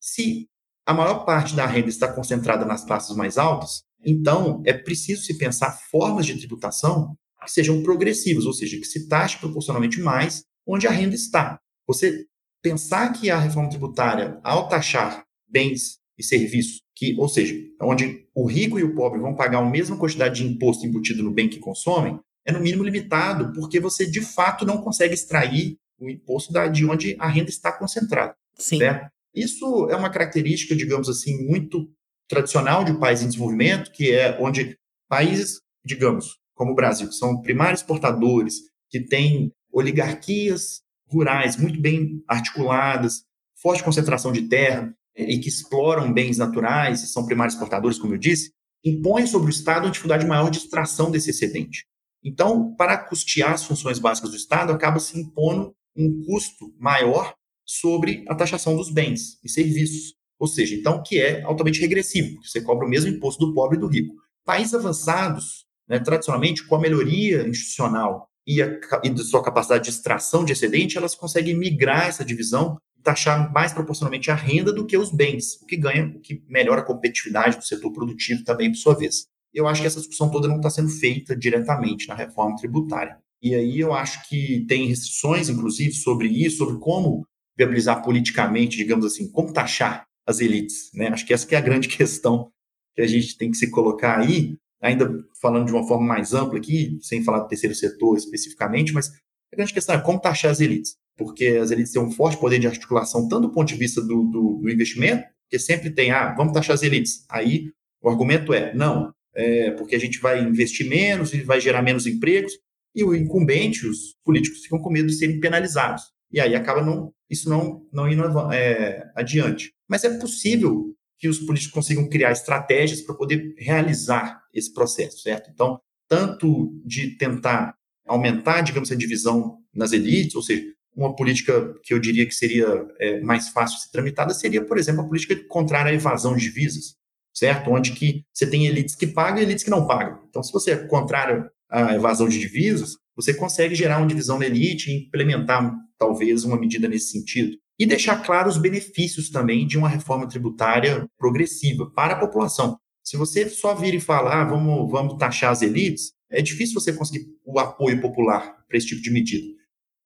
[0.00, 0.48] Se
[0.86, 5.38] a maior parte da renda está concentrada nas classes mais altas, então é preciso se
[5.38, 10.86] pensar formas de tributação que sejam progressivas, ou seja, que se taxe proporcionalmente mais onde
[10.86, 11.58] a renda está.
[11.86, 12.26] Você
[12.62, 18.46] pensar que a reforma tributária, ao taxar bens e serviços, que, ou seja, onde o
[18.46, 21.58] rico e o pobre vão pagar a mesma quantidade de imposto embutido no bem que
[21.58, 26.66] consomem, é no mínimo limitado, porque você de fato não consegue extrair o imposto da,
[26.66, 28.34] de onde a renda está concentrada.
[28.56, 28.78] Sim.
[28.78, 29.08] Certo?
[29.34, 31.88] Isso é uma característica, digamos assim, muito
[32.28, 34.76] tradicional de um país em desenvolvimento, que é onde
[35.08, 38.54] países, digamos, como o Brasil, que são primários exportadores,
[38.88, 43.24] que têm oligarquias rurais muito bem articuladas,
[43.60, 48.18] forte concentração de terra, e que exploram bens naturais e são primários exportadores, como eu
[48.18, 48.52] disse,
[48.84, 51.86] impõem sobre o Estado uma dificuldade maior de extração desse excedente.
[52.22, 57.34] Então, para custear as funções básicas do Estado, acaba se impondo um custo maior
[57.64, 60.14] sobre a taxação dos bens e serviços.
[60.38, 63.80] Ou seja, então, que é altamente regressivo, você cobra o mesmo imposto do pobre e
[63.80, 64.14] do rico.
[64.44, 68.68] Países avançados, né, tradicionalmente, com a melhoria institucional e, a,
[69.02, 73.72] e da sua capacidade de extração de excedente, elas conseguem migrar essa divisão taxar mais
[73.72, 77.58] proporcionalmente a renda do que os bens, o que ganha, o que melhora a competitividade
[77.58, 79.26] do setor produtivo também, por sua vez.
[79.52, 83.18] Eu acho que essa discussão toda não está sendo feita diretamente na reforma tributária.
[83.42, 87.26] E aí eu acho que tem restrições, inclusive, sobre isso, sobre como
[87.56, 90.90] viabilizar politicamente, digamos assim, como taxar as elites.
[90.94, 91.08] Né?
[91.08, 92.50] Acho que essa que é a grande questão
[92.96, 95.08] que a gente tem que se colocar aí, ainda
[95.40, 99.08] falando de uma forma mais ampla aqui, sem falar do terceiro setor especificamente, mas
[99.52, 102.58] a grande questão é como taxar as elites porque as elites têm um forte poder
[102.58, 106.34] de articulação, tanto do ponto de vista do, do, do investimento, que sempre tem, ah,
[106.34, 107.24] vamos taxar as elites.
[107.30, 107.70] Aí
[108.02, 112.06] o argumento é, não, é porque a gente vai investir menos e vai gerar menos
[112.06, 112.52] empregos,
[112.94, 116.02] e o incumbente, os políticos, ficam com medo de serem penalizados.
[116.30, 119.72] E aí acaba não, isso não, não indo é, adiante.
[119.88, 125.50] Mas é possível que os políticos consigam criar estratégias para poder realizar esse processo, certo?
[125.52, 127.74] Então, tanto de tentar
[128.06, 130.64] aumentar, digamos, a divisão nas elites, ou seja,
[130.96, 135.02] uma política que eu diria que seria é, mais fácil ser tramitada seria, por exemplo,
[135.02, 136.96] a política contrária à evasão de divisas,
[137.32, 137.70] certo?
[137.70, 140.20] Onde que você tem elites que pagam e elites que não pagam.
[140.28, 144.46] Então, se você é contrário à evasão de divisas, você consegue gerar uma divisão da
[144.46, 147.56] elite e implementar, talvez, uma medida nesse sentido.
[147.78, 152.78] E deixar claro os benefícios também de uma reforma tributária progressiva para a população.
[153.02, 156.92] Se você só vir e falar, ah, vamos, vamos taxar as elites, é difícil você
[156.92, 159.46] conseguir o apoio popular para esse tipo de medida.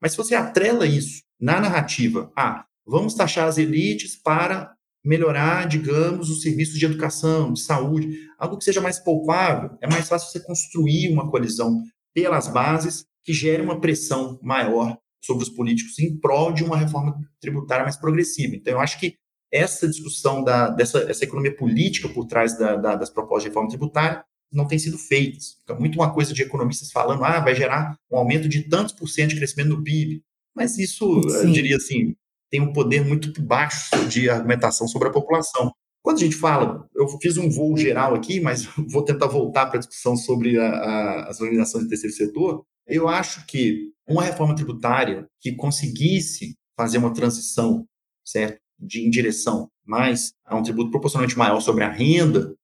[0.00, 4.72] Mas se você atrela isso na narrativa, ah, vamos taxar as elites para
[5.04, 10.08] melhorar, digamos, os serviços de educação, de saúde, algo que seja mais poupável, é mais
[10.08, 11.82] fácil você construir uma coalizão
[12.14, 17.18] pelas bases que gere uma pressão maior sobre os políticos em prol de uma reforma
[17.40, 18.56] tributária mais progressiva.
[18.56, 19.14] Então, eu acho que
[19.52, 23.68] essa discussão da, dessa essa economia política por trás da, da, das propostas de reforma
[23.68, 25.56] tributária não têm sido feitas.
[25.60, 29.08] Fica muito uma coisa de economistas falando, ah, vai gerar um aumento de tantos por
[29.08, 30.22] cento de crescimento no PIB.
[30.54, 31.48] Mas isso, Sim.
[31.48, 32.14] eu diria assim,
[32.50, 35.72] tem um poder muito baixo de argumentação sobre a população.
[36.02, 39.76] Quando a gente fala, eu fiz um voo geral aqui, mas vou tentar voltar para
[39.76, 42.64] a discussão sobre a, a, as organizações do terceiro setor.
[42.86, 47.86] Eu acho que uma reforma tributária que conseguisse fazer uma transição,
[48.24, 52.54] certo, de em direção mais a um tributo proporcionalmente maior sobre a renda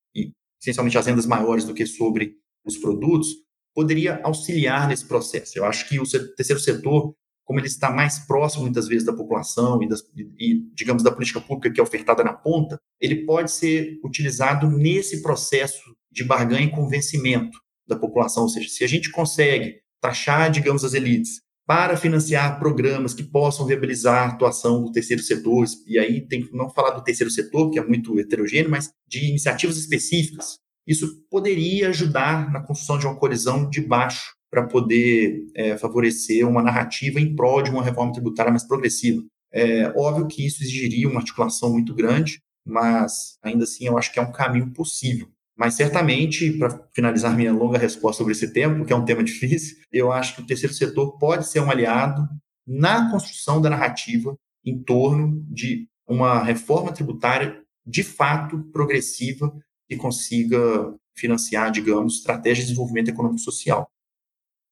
[0.65, 2.35] essencialmente as rendas maiores do que sobre
[2.65, 3.29] os produtos,
[3.73, 5.57] poderia auxiliar nesse processo.
[5.57, 6.03] Eu acho que o
[6.35, 10.01] terceiro setor como ele está mais próximo muitas vezes da população e, das,
[10.37, 15.21] e, digamos, da política pública que é ofertada na ponta, ele pode ser utilizado nesse
[15.21, 18.43] processo de barganha e convencimento da população.
[18.43, 23.65] Ou seja, se a gente consegue taxar, digamos, as elites para financiar programas que possam
[23.65, 27.71] viabilizar a atuação do terceiro setor, e aí tem que não falar do terceiro setor,
[27.71, 33.15] que é muito heterogêneo, mas de iniciativas específicas, isso poderia ajudar na construção de uma
[33.15, 38.51] colisão de baixo para poder é, favorecer uma narrativa em prol de uma reforma tributária
[38.51, 39.23] mais progressiva.
[39.51, 44.19] É óbvio que isso exigiria uma articulação muito grande, mas ainda assim eu acho que
[44.19, 45.27] é um caminho possível.
[45.57, 49.77] Mas certamente, para finalizar minha longa resposta sobre esse tema, porque é um tema difícil,
[49.91, 52.27] eu acho que o terceiro setor pode ser um aliado
[52.67, 54.35] na construção da narrativa
[54.65, 59.53] em torno de uma reforma tributária de fato progressiva
[59.87, 63.89] que consiga financiar, digamos, estratégias de desenvolvimento econômico social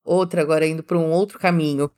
[0.04, 1.90] outra agora indo para um outro caminho.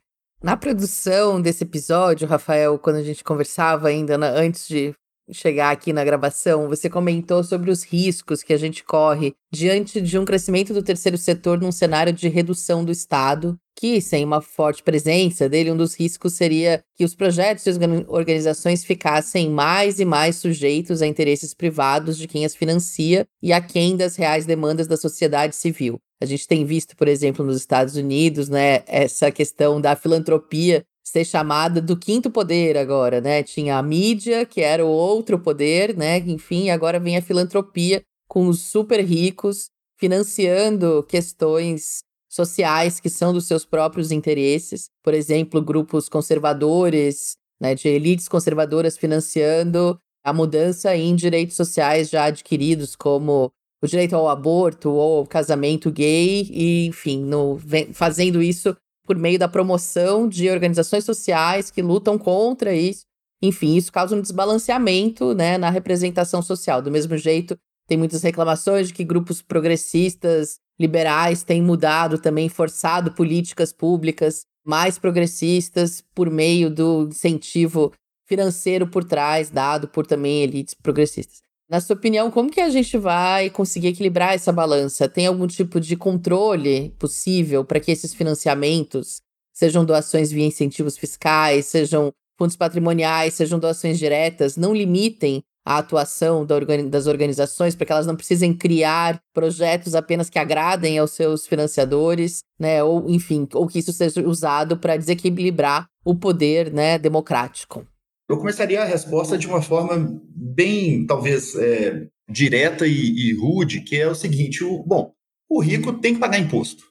[0.42, 4.94] Na produção desse episódio, Rafael, quando a gente conversava ainda na, antes de
[5.30, 10.18] chegar aqui na gravação, você comentou sobre os riscos que a gente corre diante de
[10.18, 14.82] um crescimento do terceiro setor num cenário de redução do Estado, que, sem uma forte
[14.82, 20.04] presença dele, um dos riscos seria que os projetos e as organizações ficassem mais e
[20.04, 24.86] mais sujeitos a interesses privados de quem as financia e a quem das reais demandas
[24.86, 26.00] da sociedade civil.
[26.20, 31.24] A gente tem visto, por exemplo, nos Estados Unidos, né, essa questão da filantropia ser
[31.24, 33.40] chamada do quinto poder agora, né?
[33.40, 36.18] Tinha a mídia, que era o outro poder, né?
[36.18, 43.46] Enfim, agora vem a filantropia com os super ricos financiando questões sociais que são dos
[43.46, 44.88] seus próprios interesses.
[45.00, 52.24] Por exemplo, grupos conservadores, né, de elites conservadoras financiando a mudança em direitos sociais já
[52.24, 57.58] adquiridos, como o direito ao aborto ou ao casamento gay, e, enfim, no,
[57.92, 58.76] fazendo isso
[59.06, 63.04] por meio da promoção de organizações sociais que lutam contra isso.
[63.40, 66.82] Enfim, isso causa um desbalanceamento né, na representação social.
[66.82, 73.12] Do mesmo jeito, tem muitas reclamações de que grupos progressistas, liberais, têm mudado também, forçado
[73.12, 77.92] políticas públicas mais progressistas por meio do incentivo
[78.26, 81.45] financeiro por trás, dado por também elites progressistas.
[81.68, 85.08] Na sua opinião, como que a gente vai conseguir equilibrar essa balança?
[85.08, 89.20] Tem algum tipo de controle possível para que esses financiamentos,
[89.52, 96.46] sejam doações via incentivos fiscais, sejam fundos patrimoniais, sejam doações diretas, não limitem a atuação
[96.46, 102.38] das organizações para que elas não precisem criar projetos apenas que agradem aos seus financiadores,
[102.56, 102.84] né?
[102.84, 107.84] Ou, enfim, ou que isso seja usado para desequilibrar o poder né, democrático.
[108.28, 113.96] Eu começaria a resposta de uma forma bem, talvez, é, direta e, e, rude, que
[113.96, 115.12] é o seguinte: o, bom,
[115.48, 116.84] o rico tem que pagar imposto.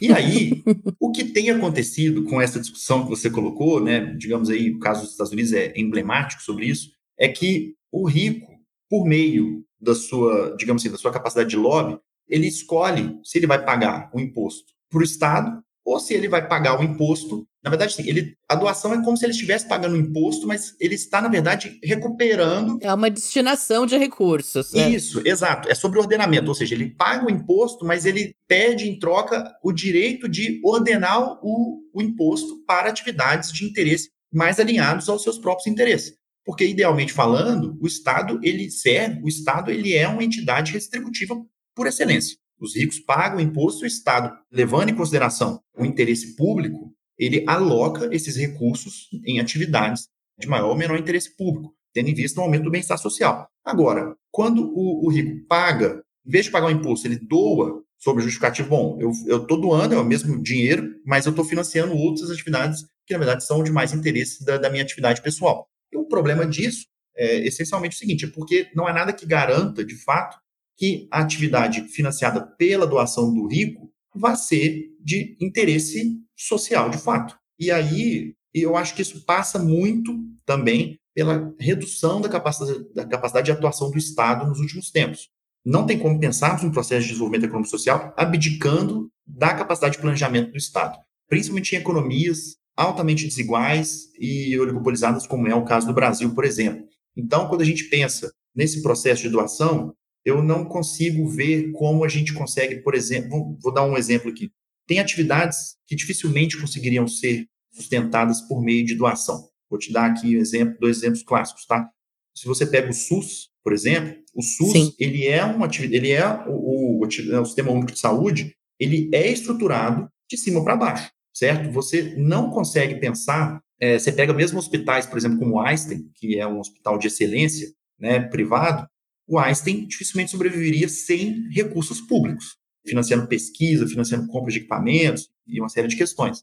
[0.00, 0.62] E aí,
[0.98, 5.02] o que tem acontecido com essa discussão que você colocou, né, digamos aí, o caso
[5.02, 8.48] dos Estados Unidos é emblemático sobre isso, é que o rico,
[8.88, 13.46] por meio da sua, digamos assim, da sua capacidade de lobby, ele escolhe se ele
[13.46, 17.44] vai pagar o imposto para o Estado ou se ele vai pagar o imposto.
[17.62, 20.74] Na verdade, sim, ele, a doação é como se ele estivesse pagando o imposto, mas
[20.80, 22.78] ele está, na verdade, recuperando.
[22.80, 24.72] É uma destinação de recursos.
[24.72, 24.90] Né?
[24.90, 25.68] Isso, exato.
[25.68, 29.72] É sobre ordenamento, ou seja, ele paga o imposto, mas ele pede em troca o
[29.72, 35.66] direito de ordenar o, o imposto para atividades de interesse mais alinhados aos seus próprios
[35.66, 36.14] interesses.
[36.44, 41.36] Porque, idealmente falando, o Estado, ele serve, o Estado ele é uma entidade restributiva
[41.74, 42.36] por excelência.
[42.60, 48.36] Os ricos pagam imposto, o Estado, levando em consideração o interesse público, ele aloca esses
[48.36, 50.08] recursos em atividades
[50.38, 53.48] de maior ou menor interesse público, tendo em vista o aumento do bem-estar social.
[53.64, 58.22] Agora, quando o, o, rico paga, em vez de pagar o imposto, ele doa sobre
[58.22, 59.10] o justificativo, bom, eu
[59.42, 63.44] estou doando, é o mesmo dinheiro, mas eu estou financiando outras atividades que, na verdade,
[63.44, 65.66] são de mais interesse da, da minha atividade pessoal.
[65.92, 69.84] E o problema disso é essencialmente o seguinte, é porque não há nada que garanta,
[69.84, 70.38] de fato,
[70.80, 77.36] que a atividade financiada pela doação do rico vai ser de interesse social, de fato.
[77.58, 83.44] E aí, eu acho que isso passa muito também pela redução da capacidade, da capacidade
[83.44, 85.28] de atuação do Estado nos últimos tempos.
[85.62, 90.52] Não tem como pensarmos um processo de desenvolvimento econômico social abdicando da capacidade de planejamento
[90.52, 96.34] do Estado, principalmente em economias altamente desiguais e oligopolizadas, como é o caso do Brasil,
[96.34, 96.86] por exemplo.
[97.14, 99.94] Então, quando a gente pensa nesse processo de doação,
[100.24, 104.50] eu não consigo ver como a gente consegue, por exemplo, vou dar um exemplo aqui.
[104.86, 109.48] Tem atividades que dificilmente conseguiriam ser sustentadas por meio de doação.
[109.68, 111.88] Vou te dar aqui um exemplo, dois exemplos clássicos, tá?
[112.34, 114.94] Se você pega o SUS, por exemplo, o SUS, Sim.
[114.98, 120.08] ele é uma ele é o, o, o, Sistema Único de Saúde, ele é estruturado
[120.28, 121.70] de cima para baixo, certo?
[121.72, 126.38] Você não consegue pensar, é, você pega mesmo hospitais, por exemplo, como o Einstein, que
[126.38, 127.68] é um hospital de excelência,
[127.98, 128.88] né, privado,
[129.30, 135.68] o Einstein dificilmente sobreviveria sem recursos públicos, financiando pesquisa, financiando compra de equipamentos e uma
[135.68, 136.38] série de questões.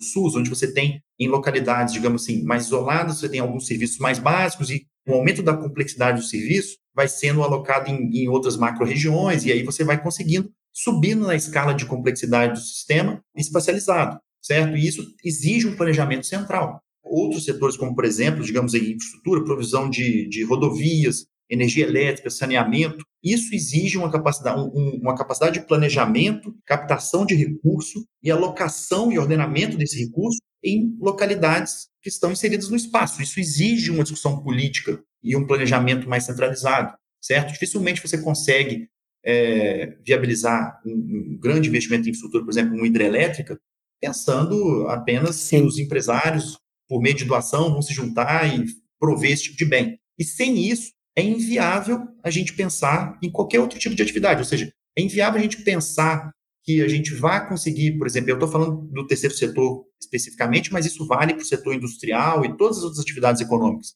[0.00, 3.98] O SUS, onde você tem em localidades, digamos assim, mais isoladas, você tem alguns serviços
[3.98, 8.56] mais básicos e o aumento da complexidade do serviço vai sendo alocado em, em outras
[8.56, 14.74] macro-regiões, e aí você vai conseguindo subindo na escala de complexidade do sistema espacializado, certo?
[14.74, 16.80] E isso exige um planejamento central.
[17.04, 23.04] Outros setores, como por exemplo, digamos aí, infraestrutura, provisão de, de rodovias, energia elétrica, saneamento,
[23.22, 29.18] isso exige uma capacidade, um, uma capacidade de planejamento, captação de recurso e alocação e
[29.18, 33.22] ordenamento desse recurso em localidades que estão inseridas no espaço.
[33.22, 37.52] Isso exige uma discussão política e um planejamento mais centralizado, certo?
[37.52, 38.88] Dificilmente você consegue
[39.24, 43.58] é, viabilizar um, um, grande investimento em infraestrutura, por exemplo, uma hidrelétrica,
[44.00, 45.60] pensando apenas Sim.
[45.60, 48.64] que os empresários, por meio de doação, vão se juntar e
[48.98, 49.98] prover esse tipo de bem.
[50.18, 54.40] E sem isso, é inviável a gente pensar em qualquer outro tipo de atividade.
[54.40, 56.32] Ou seja, é inviável a gente pensar
[56.64, 60.86] que a gente vai conseguir, por exemplo, eu estou falando do terceiro setor especificamente, mas
[60.86, 63.94] isso vale para o setor industrial e todas as outras atividades econômicas.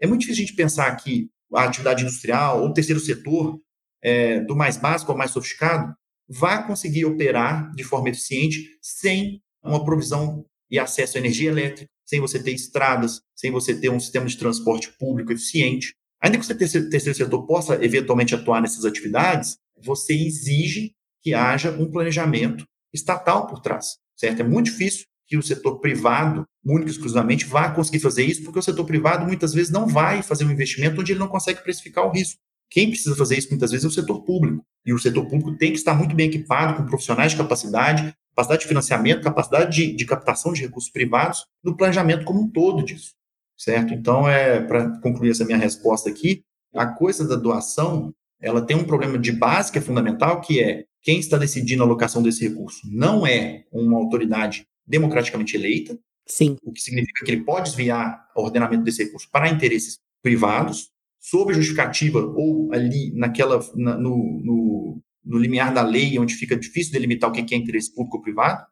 [0.00, 3.60] É muito difícil a gente pensar que a atividade industrial ou o terceiro setor,
[4.02, 5.94] é, do mais básico ao mais sofisticado,
[6.28, 12.20] vai conseguir operar de forma eficiente sem uma provisão e acesso à energia elétrica, sem
[12.20, 15.94] você ter estradas, sem você ter um sistema de transporte público eficiente.
[16.22, 20.92] Ainda que o terceiro, setor possa eventualmente atuar nessas atividades, você exige
[21.22, 24.40] que haja um planejamento estatal por trás, certo?
[24.40, 28.58] É muito difícil que o setor privado, único e exclusivamente, vá conseguir fazer isso, porque
[28.58, 32.06] o setor privado muitas vezes não vai fazer um investimento onde ele não consegue precificar
[32.06, 32.40] o risco.
[32.70, 34.64] Quem precisa fazer isso muitas vezes é o setor público.
[34.84, 38.62] E o setor público tem que estar muito bem equipado, com profissionais de capacidade, capacidade
[38.62, 43.15] de financiamento, capacidade de, de captação de recursos privados, no planejamento como um todo disso
[43.56, 43.94] certo?
[43.94, 46.42] Então, é para concluir essa minha resposta aqui,
[46.74, 50.84] a coisa da doação, ela tem um problema de base que é fundamental, que é
[51.02, 56.56] quem está decidindo a alocação desse recurso não é uma autoridade democraticamente eleita, Sim.
[56.64, 60.90] o que significa que ele pode desviar o ordenamento desse recurso para interesses privados,
[61.20, 66.92] sob justificativa ou ali naquela na, no, no, no limiar da lei, onde fica difícil
[66.92, 68.66] delimitar o que é interesse público ou privado.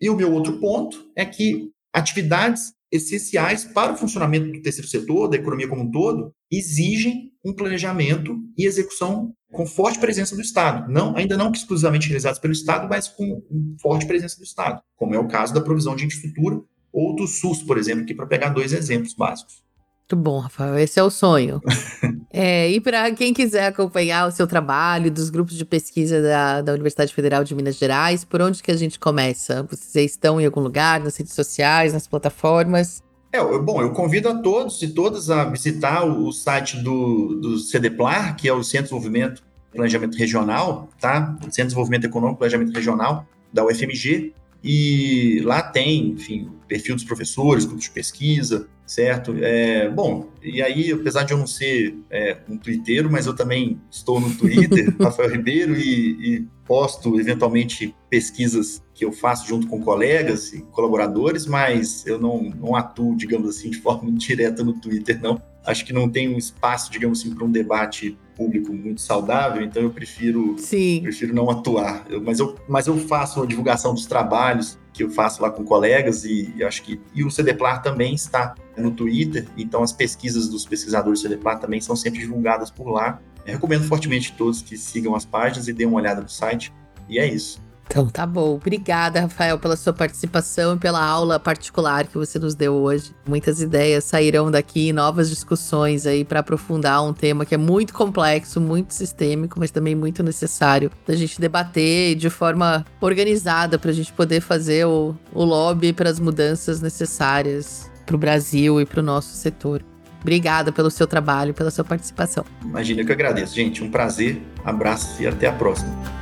[0.00, 5.28] E o meu outro ponto é que atividades essenciais para o funcionamento do terceiro setor,
[5.28, 10.90] da economia como um todo, exigem um planejamento e execução com forte presença do Estado.
[10.90, 13.42] Não, ainda não exclusivamente realizados pelo Estado, mas com
[13.80, 16.60] forte presença do Estado, como é o caso da provisão de infraestrutura
[16.92, 19.62] ou do SUS, por exemplo, aqui para pegar dois exemplos básicos.
[20.10, 20.78] Muito bom, Rafael.
[20.78, 21.60] Esse é o sonho.
[22.30, 26.72] é, e para quem quiser acompanhar o seu trabalho dos grupos de pesquisa da, da
[26.72, 29.66] Universidade Federal de Minas Gerais, por onde que a gente começa?
[29.70, 33.02] Vocês estão em algum lugar, nas redes sociais, nas plataformas?
[33.32, 38.36] É, bom, eu convido a todos e todas a visitar o, site do, do CDPLAR,
[38.36, 41.36] que é o Centro de Desenvolvimento e Planejamento Regional, tá?
[41.42, 44.32] Centro de Desenvolvimento Econômico e Planejamento Regional da UFMG.
[44.62, 49.36] E lá tem, enfim, o perfil dos professores, grupos de pesquisa, certo?
[49.42, 53.78] É, bom, e aí, apesar de eu não ser é, um twitteiro, mas eu também
[53.90, 59.80] estou no Twitter, Rafael Ribeiro, e, e, posto eventualmente pesquisas que eu faço junto com
[59.80, 65.20] colegas e colaboradores, mas eu não, não atuo, digamos assim, de forma direta no Twitter,
[65.20, 65.40] não.
[65.64, 69.82] Acho que não tem um espaço, digamos assim, para um debate público muito saudável, então
[69.82, 71.00] eu prefiro, Sim.
[71.02, 72.06] prefiro não atuar.
[72.08, 75.64] Eu, mas, eu, mas eu faço a divulgação dos trabalhos que eu faço lá com
[75.64, 80.48] colegas e, e acho que e o CDPLAR também está no Twitter, então as pesquisas
[80.48, 83.20] dos pesquisadores do CDPLAR também são sempre divulgadas por lá.
[83.44, 86.72] Eu recomendo fortemente todos que sigam as páginas e deem uma olhada no site.
[87.08, 87.60] E é isso.
[87.88, 88.56] Então tá bom.
[88.56, 93.14] Obrigada, Rafael, pela sua participação e pela aula particular que você nos deu hoje.
[93.26, 98.60] Muitas ideias sairão daqui, novas discussões aí para aprofundar um tema que é muito complexo,
[98.60, 104.12] muito sistêmico, mas também muito necessário da gente debater de forma organizada para a gente
[104.12, 109.02] poder fazer o, o lobby para as mudanças necessárias para o Brasil e para o
[109.02, 109.82] nosso setor.
[110.20, 112.44] Obrigada pelo seu trabalho, pela sua participação.
[112.62, 113.82] Imagina que eu agradeço, gente.
[113.82, 116.17] Um prazer, abraço e até a próxima.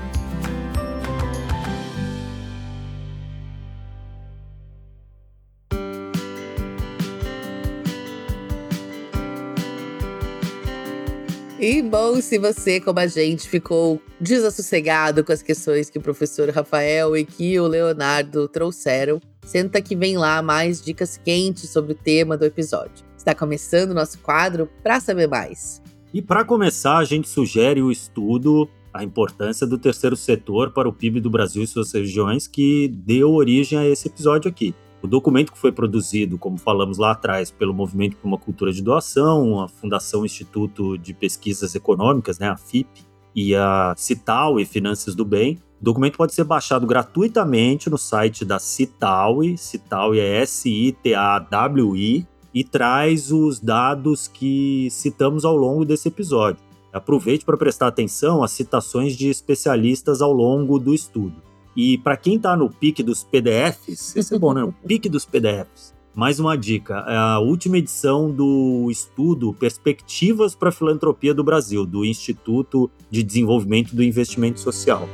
[11.69, 16.49] E bom, se você, como a gente, ficou desassossegado com as questões que o professor
[16.51, 21.97] Rafael e que o Leonardo trouxeram, senta que vem lá mais dicas quentes sobre o
[21.97, 23.05] tema do episódio.
[23.19, 25.83] Está começando o nosso quadro para saber mais.
[26.15, 30.93] E para começar, a gente sugere o estudo a importância do terceiro setor para o
[30.93, 34.73] PIB do Brasil e suas regiões que deu origem a esse episódio aqui.
[35.03, 38.83] O documento que foi produzido, como falamos lá atrás, pelo Movimento por uma Cultura de
[38.83, 45.15] Doação, a Fundação Instituto de Pesquisas Econômicas, né, a FIP, e a Cital e Finanças
[45.15, 45.59] do Bem.
[45.81, 53.31] O documento pode ser baixado gratuitamente no site da Citaui, Citaui é S-I-T-A-W-I, e traz
[53.31, 56.65] os dados que citamos ao longo desse episódio.
[56.91, 61.35] Aproveite para prestar atenção às citações de especialistas ao longo do estudo.
[61.77, 64.65] E para quem está no pique dos PDFs, esse é bom, né?
[64.65, 65.95] O pique dos PDFs.
[66.15, 71.85] Mais uma dica: é a última edição do estudo Perspectivas para a Filantropia do Brasil,
[71.85, 75.07] do Instituto de Desenvolvimento do Investimento Social.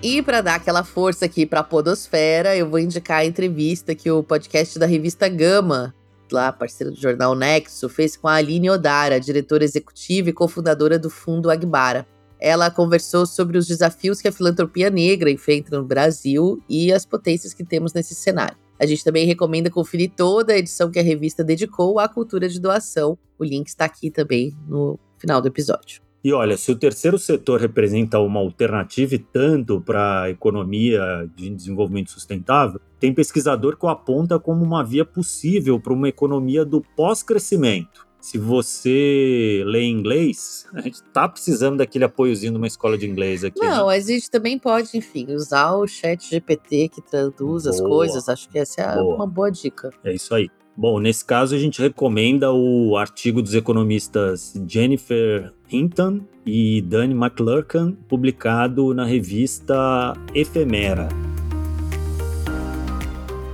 [0.00, 4.08] E para dar aquela força aqui para a Podosfera, eu vou indicar a entrevista que
[4.08, 5.94] o podcast da revista Gama,
[6.30, 11.08] lá parceira do jornal Nexo, fez com a Aline Odara, diretora executiva e cofundadora do
[11.08, 12.06] Fundo Agbara.
[12.40, 17.54] Ela conversou sobre os desafios que a filantropia negra enfrenta no Brasil e as potências
[17.54, 18.56] que temos nesse cenário.
[18.78, 22.60] A gente também recomenda conferir toda a edição que a revista dedicou à cultura de
[22.60, 23.16] doação.
[23.38, 26.02] O link está aqui também no final do episódio.
[26.24, 32.10] E olha, se o terceiro setor representa uma alternativa tanto para a economia de desenvolvimento
[32.10, 38.03] sustentável, tem pesquisador que o aponta como uma via possível para uma economia do pós-crescimento
[38.24, 43.44] se você lê inglês, a gente tá precisando daquele apoiozinho de uma escola de inglês
[43.44, 43.60] aqui.
[43.60, 43.96] Não, né?
[43.96, 48.26] a gente também pode, enfim, usar o chat GPT que traduz boa, as coisas.
[48.30, 49.16] Acho que essa é boa.
[49.16, 49.90] uma boa dica.
[50.02, 50.48] É isso aí.
[50.74, 57.92] Bom, nesse caso a gente recomenda o artigo dos economistas Jennifer Hinton e Danny McClurkin,
[58.08, 61.10] publicado na revista Efemera.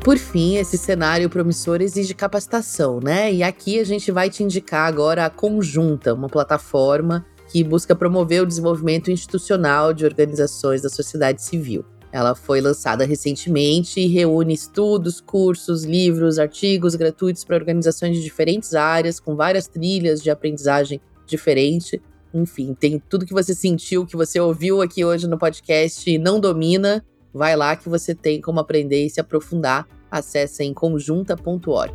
[0.03, 3.31] Por fim, esse cenário promissor exige capacitação, né?
[3.33, 8.43] E aqui a gente vai te indicar agora a Conjunta, uma plataforma que busca promover
[8.43, 11.85] o desenvolvimento institucional de organizações da sociedade civil.
[12.11, 18.75] Ela foi lançada recentemente e reúne estudos, cursos, livros, artigos gratuitos para organizações de diferentes
[18.75, 22.01] áreas, com várias trilhas de aprendizagem diferente.
[22.33, 26.41] Enfim, tem tudo que você sentiu, que você ouviu aqui hoje no podcast e não
[26.41, 29.87] domina, Vai lá que você tem como aprender e se aprofundar.
[30.11, 31.95] Acesse em conjunta.org.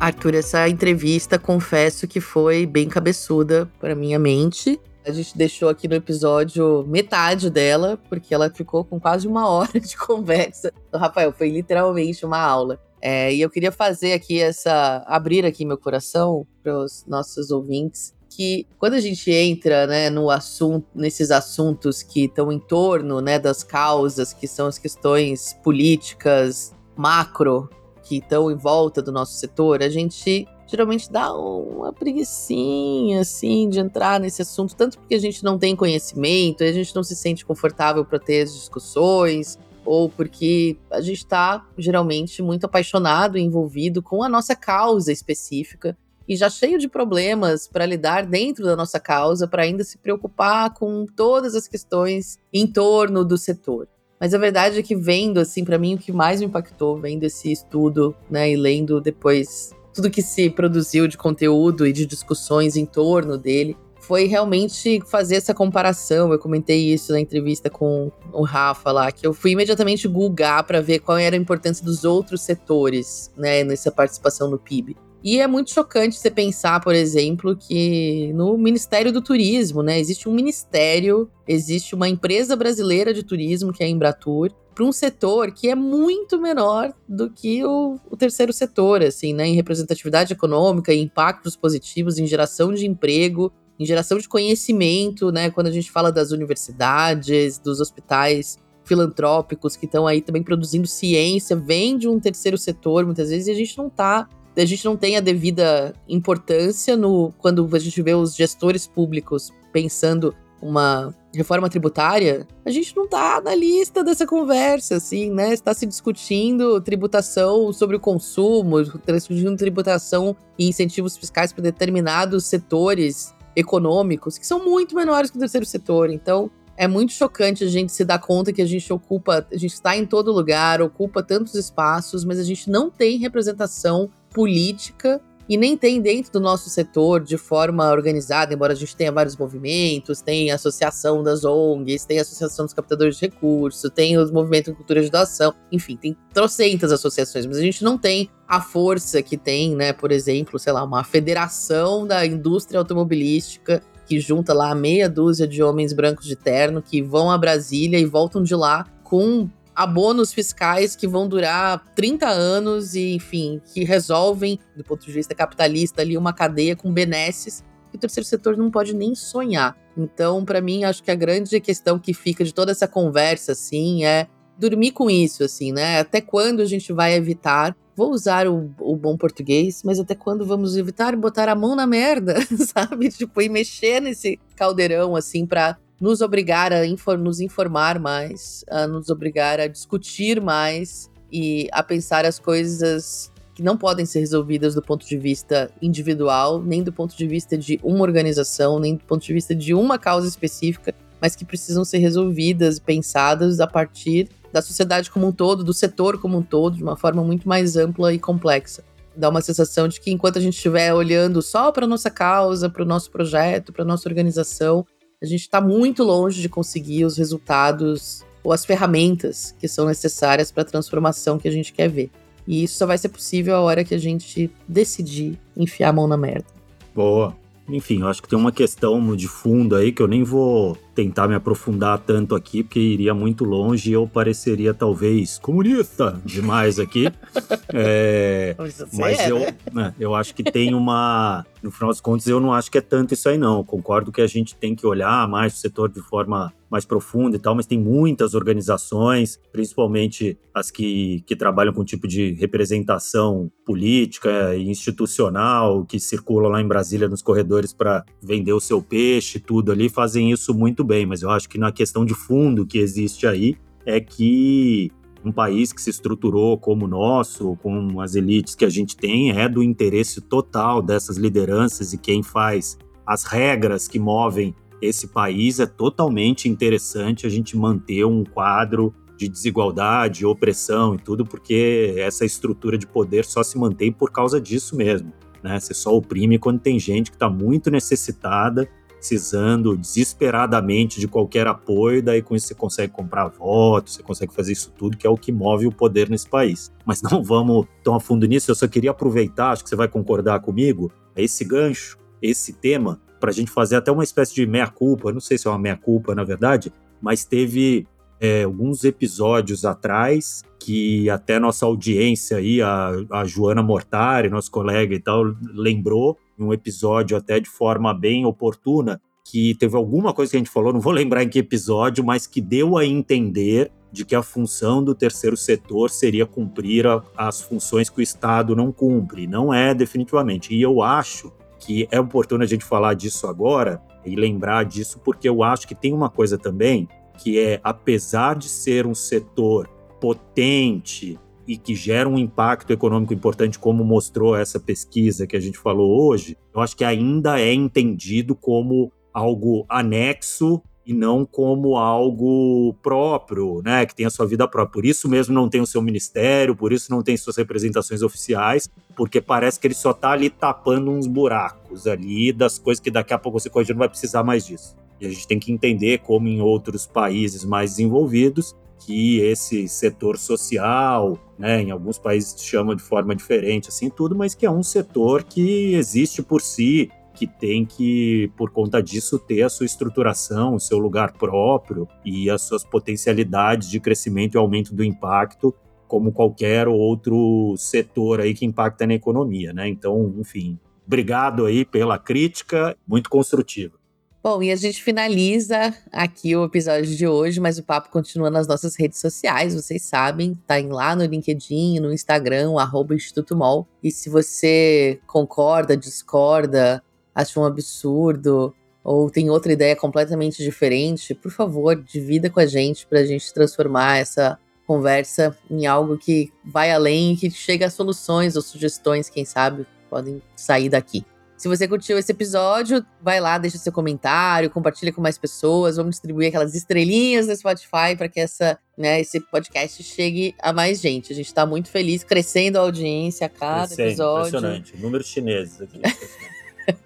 [0.00, 4.80] Arthur, essa entrevista, confesso que foi bem cabeçuda para minha mente.
[5.04, 9.78] A gente deixou aqui no episódio metade dela, porque ela ficou com quase uma hora
[9.78, 10.72] de conversa.
[10.92, 12.80] O Rafael, foi literalmente uma aula.
[13.00, 15.02] É, e eu queria fazer aqui essa.
[15.06, 20.30] abrir aqui meu coração para os nossos ouvintes que quando a gente entra, né, no
[20.30, 26.74] assunto, nesses assuntos que estão em torno, né, das causas, que são as questões políticas
[26.96, 27.68] macro
[28.02, 33.78] que estão em volta do nosso setor, a gente geralmente dá uma preguiçinha, assim, de
[33.78, 37.44] entrar nesse assunto, tanto porque a gente não tem conhecimento, a gente não se sente
[37.44, 44.02] confortável para ter as discussões, ou porque a gente está geralmente muito apaixonado e envolvido
[44.02, 45.94] com a nossa causa específica
[46.30, 50.72] e já cheio de problemas para lidar dentro da nossa causa, para ainda se preocupar
[50.72, 53.88] com todas as questões em torno do setor.
[54.20, 57.24] Mas a verdade é que vendo, assim, para mim o que mais me impactou, vendo
[57.24, 62.76] esse estudo, né, e lendo depois tudo que se produziu de conteúdo e de discussões
[62.76, 66.32] em torno dele, foi realmente fazer essa comparação.
[66.32, 70.80] Eu comentei isso na entrevista com o Rafa lá, que eu fui imediatamente googar para
[70.80, 74.96] ver qual era a importância dos outros setores, né, nessa participação no PIB.
[75.22, 80.28] E é muito chocante você pensar, por exemplo, que no Ministério do Turismo, né, existe
[80.28, 85.52] um ministério, existe uma empresa brasileira de turismo, que é a Embratur, para um setor
[85.52, 90.94] que é muito menor do que o, o, terceiro setor, assim, né, em representatividade econômica,
[90.94, 95.90] em impactos positivos, em geração de emprego, em geração de conhecimento, né, quando a gente
[95.90, 102.18] fala das universidades, dos hospitais filantrópicos que estão aí também produzindo ciência, vem de um
[102.18, 104.26] terceiro setor, muitas vezes, e a gente não está
[104.60, 109.50] a gente não tem a devida importância no quando a gente vê os gestores públicos
[109.72, 115.54] pensando uma reforma tributária, a gente não tá na lista dessa conversa, assim, né?
[115.54, 123.34] Está se discutindo tributação sobre o consumo, discutindo tributação e incentivos fiscais para determinados setores
[123.56, 126.10] econômicos que são muito menores que o terceiro setor.
[126.10, 129.74] Então, é muito chocante a gente se dar conta que a gente ocupa, a gente
[129.74, 135.20] está em todo lugar, ocupa tantos espaços, mas a gente não tem representação política
[135.50, 139.36] e nem tem dentro do nosso setor de forma organizada, embora a gente tenha vários
[139.36, 144.30] movimentos, tem a associação das ONGs, tem a associação dos captadores de recursos, tem os
[144.30, 148.60] movimentos de cultura de doação, enfim, tem trocentas associações, mas a gente não tem a
[148.60, 154.54] força que tem, né, por exemplo, sei lá, uma federação da indústria automobilística que junta
[154.54, 158.54] lá meia dúzia de homens brancos de terno que vão a Brasília e voltam de
[158.54, 159.48] lá com
[159.82, 165.34] abonos fiscais que vão durar 30 anos e, enfim, que resolvem, do ponto de vista
[165.34, 169.76] capitalista, ali uma cadeia com benesses que o terceiro setor não pode nem sonhar.
[169.96, 174.04] Então, para mim, acho que a grande questão que fica de toda essa conversa, assim,
[174.04, 174.28] é
[174.58, 175.98] dormir com isso, assim, né?
[175.98, 180.46] Até quando a gente vai evitar vou usar o, o, bom português, mas até quando
[180.46, 182.34] vamos evitar botar a mão na merda,
[182.72, 183.10] sabe?
[183.10, 188.86] Tipo, e mexer nesse caldeirão, assim, para nos obrigar a infor nos informar mais, a
[188.86, 194.74] nos obrigar a discutir mais e a pensar as coisas que não podem ser resolvidas
[194.74, 199.04] do ponto de vista individual, nem do ponto de vista de uma organização, nem do
[199.04, 204.30] ponto de vista de uma causa específica, mas que precisam ser resolvidas, pensadas a partir
[204.50, 207.76] da sociedade como um todo, do setor como um todo, de uma forma muito mais
[207.76, 208.82] ampla e complexa.
[209.14, 212.82] Dá uma sensação de que enquanto a gente estiver olhando só para nossa causa, para
[212.82, 214.86] o nosso projeto, para nossa organização,
[215.22, 220.50] a gente está muito longe de conseguir os resultados ou as ferramentas que são necessárias
[220.50, 222.10] para a transformação que a gente quer ver.
[222.46, 226.08] E isso só vai ser possível a hora que a gente decidir enfiar a mão
[226.08, 226.46] na merda.
[226.94, 227.36] Boa.
[227.68, 231.26] Enfim, eu acho que tem uma questão de fundo aí que eu nem vou tentar
[231.26, 237.10] me aprofundar tanto aqui, porque iria muito longe e eu pareceria talvez comunista demais aqui.
[237.72, 238.54] é,
[238.92, 239.56] mas é, eu, né?
[239.72, 241.46] né, eu acho que tem uma.
[241.62, 243.58] No final das contas, eu não acho que é tanto isso aí, não.
[243.58, 247.36] Eu concordo que a gente tem que olhar mais o setor de forma mais profunda
[247.36, 253.50] e tal, mas tem muitas organizações, principalmente as que, que trabalham com tipo de representação
[253.66, 259.40] política e institucional, que circulam lá em Brasília nos corredores para vender o seu peixe,
[259.40, 262.78] tudo ali, fazem isso muito bem, mas eu acho que na questão de fundo que
[262.78, 264.90] existe aí é que
[265.24, 269.30] um país que se estruturou como o nosso, com as elites que a gente tem,
[269.30, 272.76] é do interesse total dessas lideranças e quem faz
[273.06, 279.28] as regras que movem esse país, é totalmente interessante a gente manter um quadro de
[279.28, 284.74] desigualdade, opressão e tudo, porque essa estrutura de poder só se mantém por causa disso
[284.74, 285.12] mesmo.
[285.40, 285.60] Né?
[285.60, 288.68] Você só oprime quando tem gente que está muito necessitada
[289.00, 294.52] precisando desesperadamente de qualquer apoio, daí com isso você consegue comprar votos, você consegue fazer
[294.52, 296.70] isso tudo, que é o que move o poder nesse país.
[296.84, 299.88] Mas não vamos tão a fundo nisso, eu só queria aproveitar, acho que você vai
[299.88, 305.10] concordar comigo, esse gancho, esse tema, para a gente fazer até uma espécie de meia-culpa,
[305.10, 306.70] não sei se é uma meia-culpa na verdade,
[307.00, 307.86] mas teve
[308.20, 314.94] é, alguns episódios atrás que até nossa audiência aí, a, a Joana Mortari, nosso colega
[314.94, 320.36] e tal, lembrou um episódio até de forma bem oportuna, que teve alguma coisa que
[320.36, 324.04] a gente falou, não vou lembrar em que episódio, mas que deu a entender de
[324.04, 328.70] que a função do terceiro setor seria cumprir a, as funções que o Estado não
[328.72, 329.26] cumpre.
[329.26, 330.54] Não é definitivamente.
[330.54, 335.28] E eu acho que é oportuno a gente falar disso agora e lembrar disso, porque
[335.28, 336.88] eu acho que tem uma coisa também
[337.18, 339.68] que é, apesar de ser um setor
[340.00, 341.18] potente,
[341.50, 346.08] e que gera um impacto econômico importante, como mostrou essa pesquisa que a gente falou
[346.08, 353.60] hoje, eu acho que ainda é entendido como algo anexo e não como algo próprio,
[353.64, 354.74] né, que tem a sua vida própria.
[354.74, 358.70] Por isso mesmo não tem o seu ministério, por isso não tem suas representações oficiais,
[358.94, 363.12] porque parece que ele só está ali tapando uns buracos ali das coisas que daqui
[363.12, 364.76] a pouco você corrigir não vai precisar mais disso.
[365.00, 370.16] E a gente tem que entender como em outros países mais desenvolvidos, que esse setor
[370.16, 374.50] social, né, em alguns países se chama de forma diferente, assim tudo, mas que é
[374.50, 379.66] um setor que existe por si, que tem que, por conta disso, ter a sua
[379.66, 385.54] estruturação, o seu lugar próprio e as suas potencialidades de crescimento e aumento do impacto,
[385.86, 389.68] como qualquer outro setor aí que impacta na economia, né?
[389.68, 393.79] Então, enfim, obrigado aí pela crítica, muito construtiva.
[394.22, 398.46] Bom, e a gente finaliza aqui o episódio de hoje, mas o papo continua nas
[398.46, 403.66] nossas redes sociais, vocês sabem, tá lá no LinkedIn, no Instagram, arroba Instituto Mol.
[403.82, 406.82] E se você concorda, discorda,
[407.14, 408.54] acha um absurdo,
[408.84, 413.32] ou tem outra ideia completamente diferente, por favor, divida com a gente para a gente
[413.32, 419.08] transformar essa conversa em algo que vai além e que chega a soluções ou sugestões,
[419.08, 421.06] quem sabe, podem sair daqui.
[421.40, 425.92] Se você curtiu esse episódio, vai lá, deixa seu comentário, compartilha com mais pessoas, vamos
[425.92, 431.14] distribuir aquelas estrelinhas no Spotify para que essa, né, esse podcast chegue a mais gente.
[431.14, 434.28] A gente está muito feliz, crescendo a audiência a cada Crescendo, episódio.
[434.28, 434.76] Impressionante.
[434.76, 435.80] Números chineses aqui.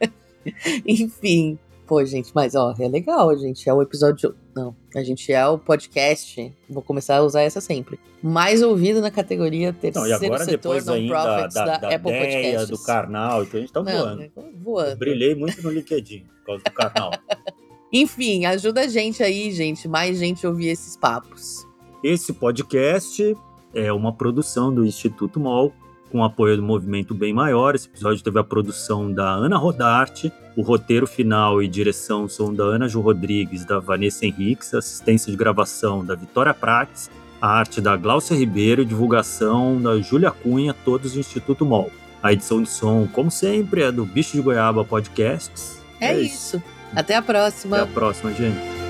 [0.87, 1.59] Enfim.
[1.87, 3.69] Pô, gente, mas ó, é legal, gente.
[3.69, 4.35] É o episódio.
[4.55, 6.53] Não, a gente é o podcast.
[6.69, 7.99] Vou começar a usar essa sempre.
[8.23, 12.59] Mais ouvido na categoria Não, terceiro e agora setor non-profits da, da, da, Apple ideia,
[12.59, 12.69] Podcasts.
[12.71, 14.17] do Karnal, então a gente tá Não, voando.
[14.17, 14.31] né,
[14.63, 14.91] voando.
[14.91, 17.11] Eu brilhei muito no LinkedIn por causa do Karnal.
[17.93, 19.87] Enfim, ajuda a gente aí, gente.
[19.87, 21.67] Mais gente ouvir esses papos.
[22.03, 23.37] Esse podcast
[23.75, 25.73] é uma produção do Instituto MOL,
[26.15, 27.75] com apoio do Movimento Bem Maior.
[27.75, 32.63] Esse episódio teve a produção da Ana Rodarte, o roteiro final e direção são da
[32.63, 37.11] Ana Ju Rodrigues, da Vanessa Henriques, assistência de gravação da Vitória Prates,
[37.43, 41.91] a arte da Glaucia Ribeiro e divulgação da Júlia Cunha, todos do Instituto MOL.
[42.23, 45.81] A edição de som, como sempre, é do Bicho de Goiaba Podcasts.
[46.01, 46.63] É, isso.
[46.95, 47.79] Até a próxima.
[47.79, 48.84] Até a próxima, gente.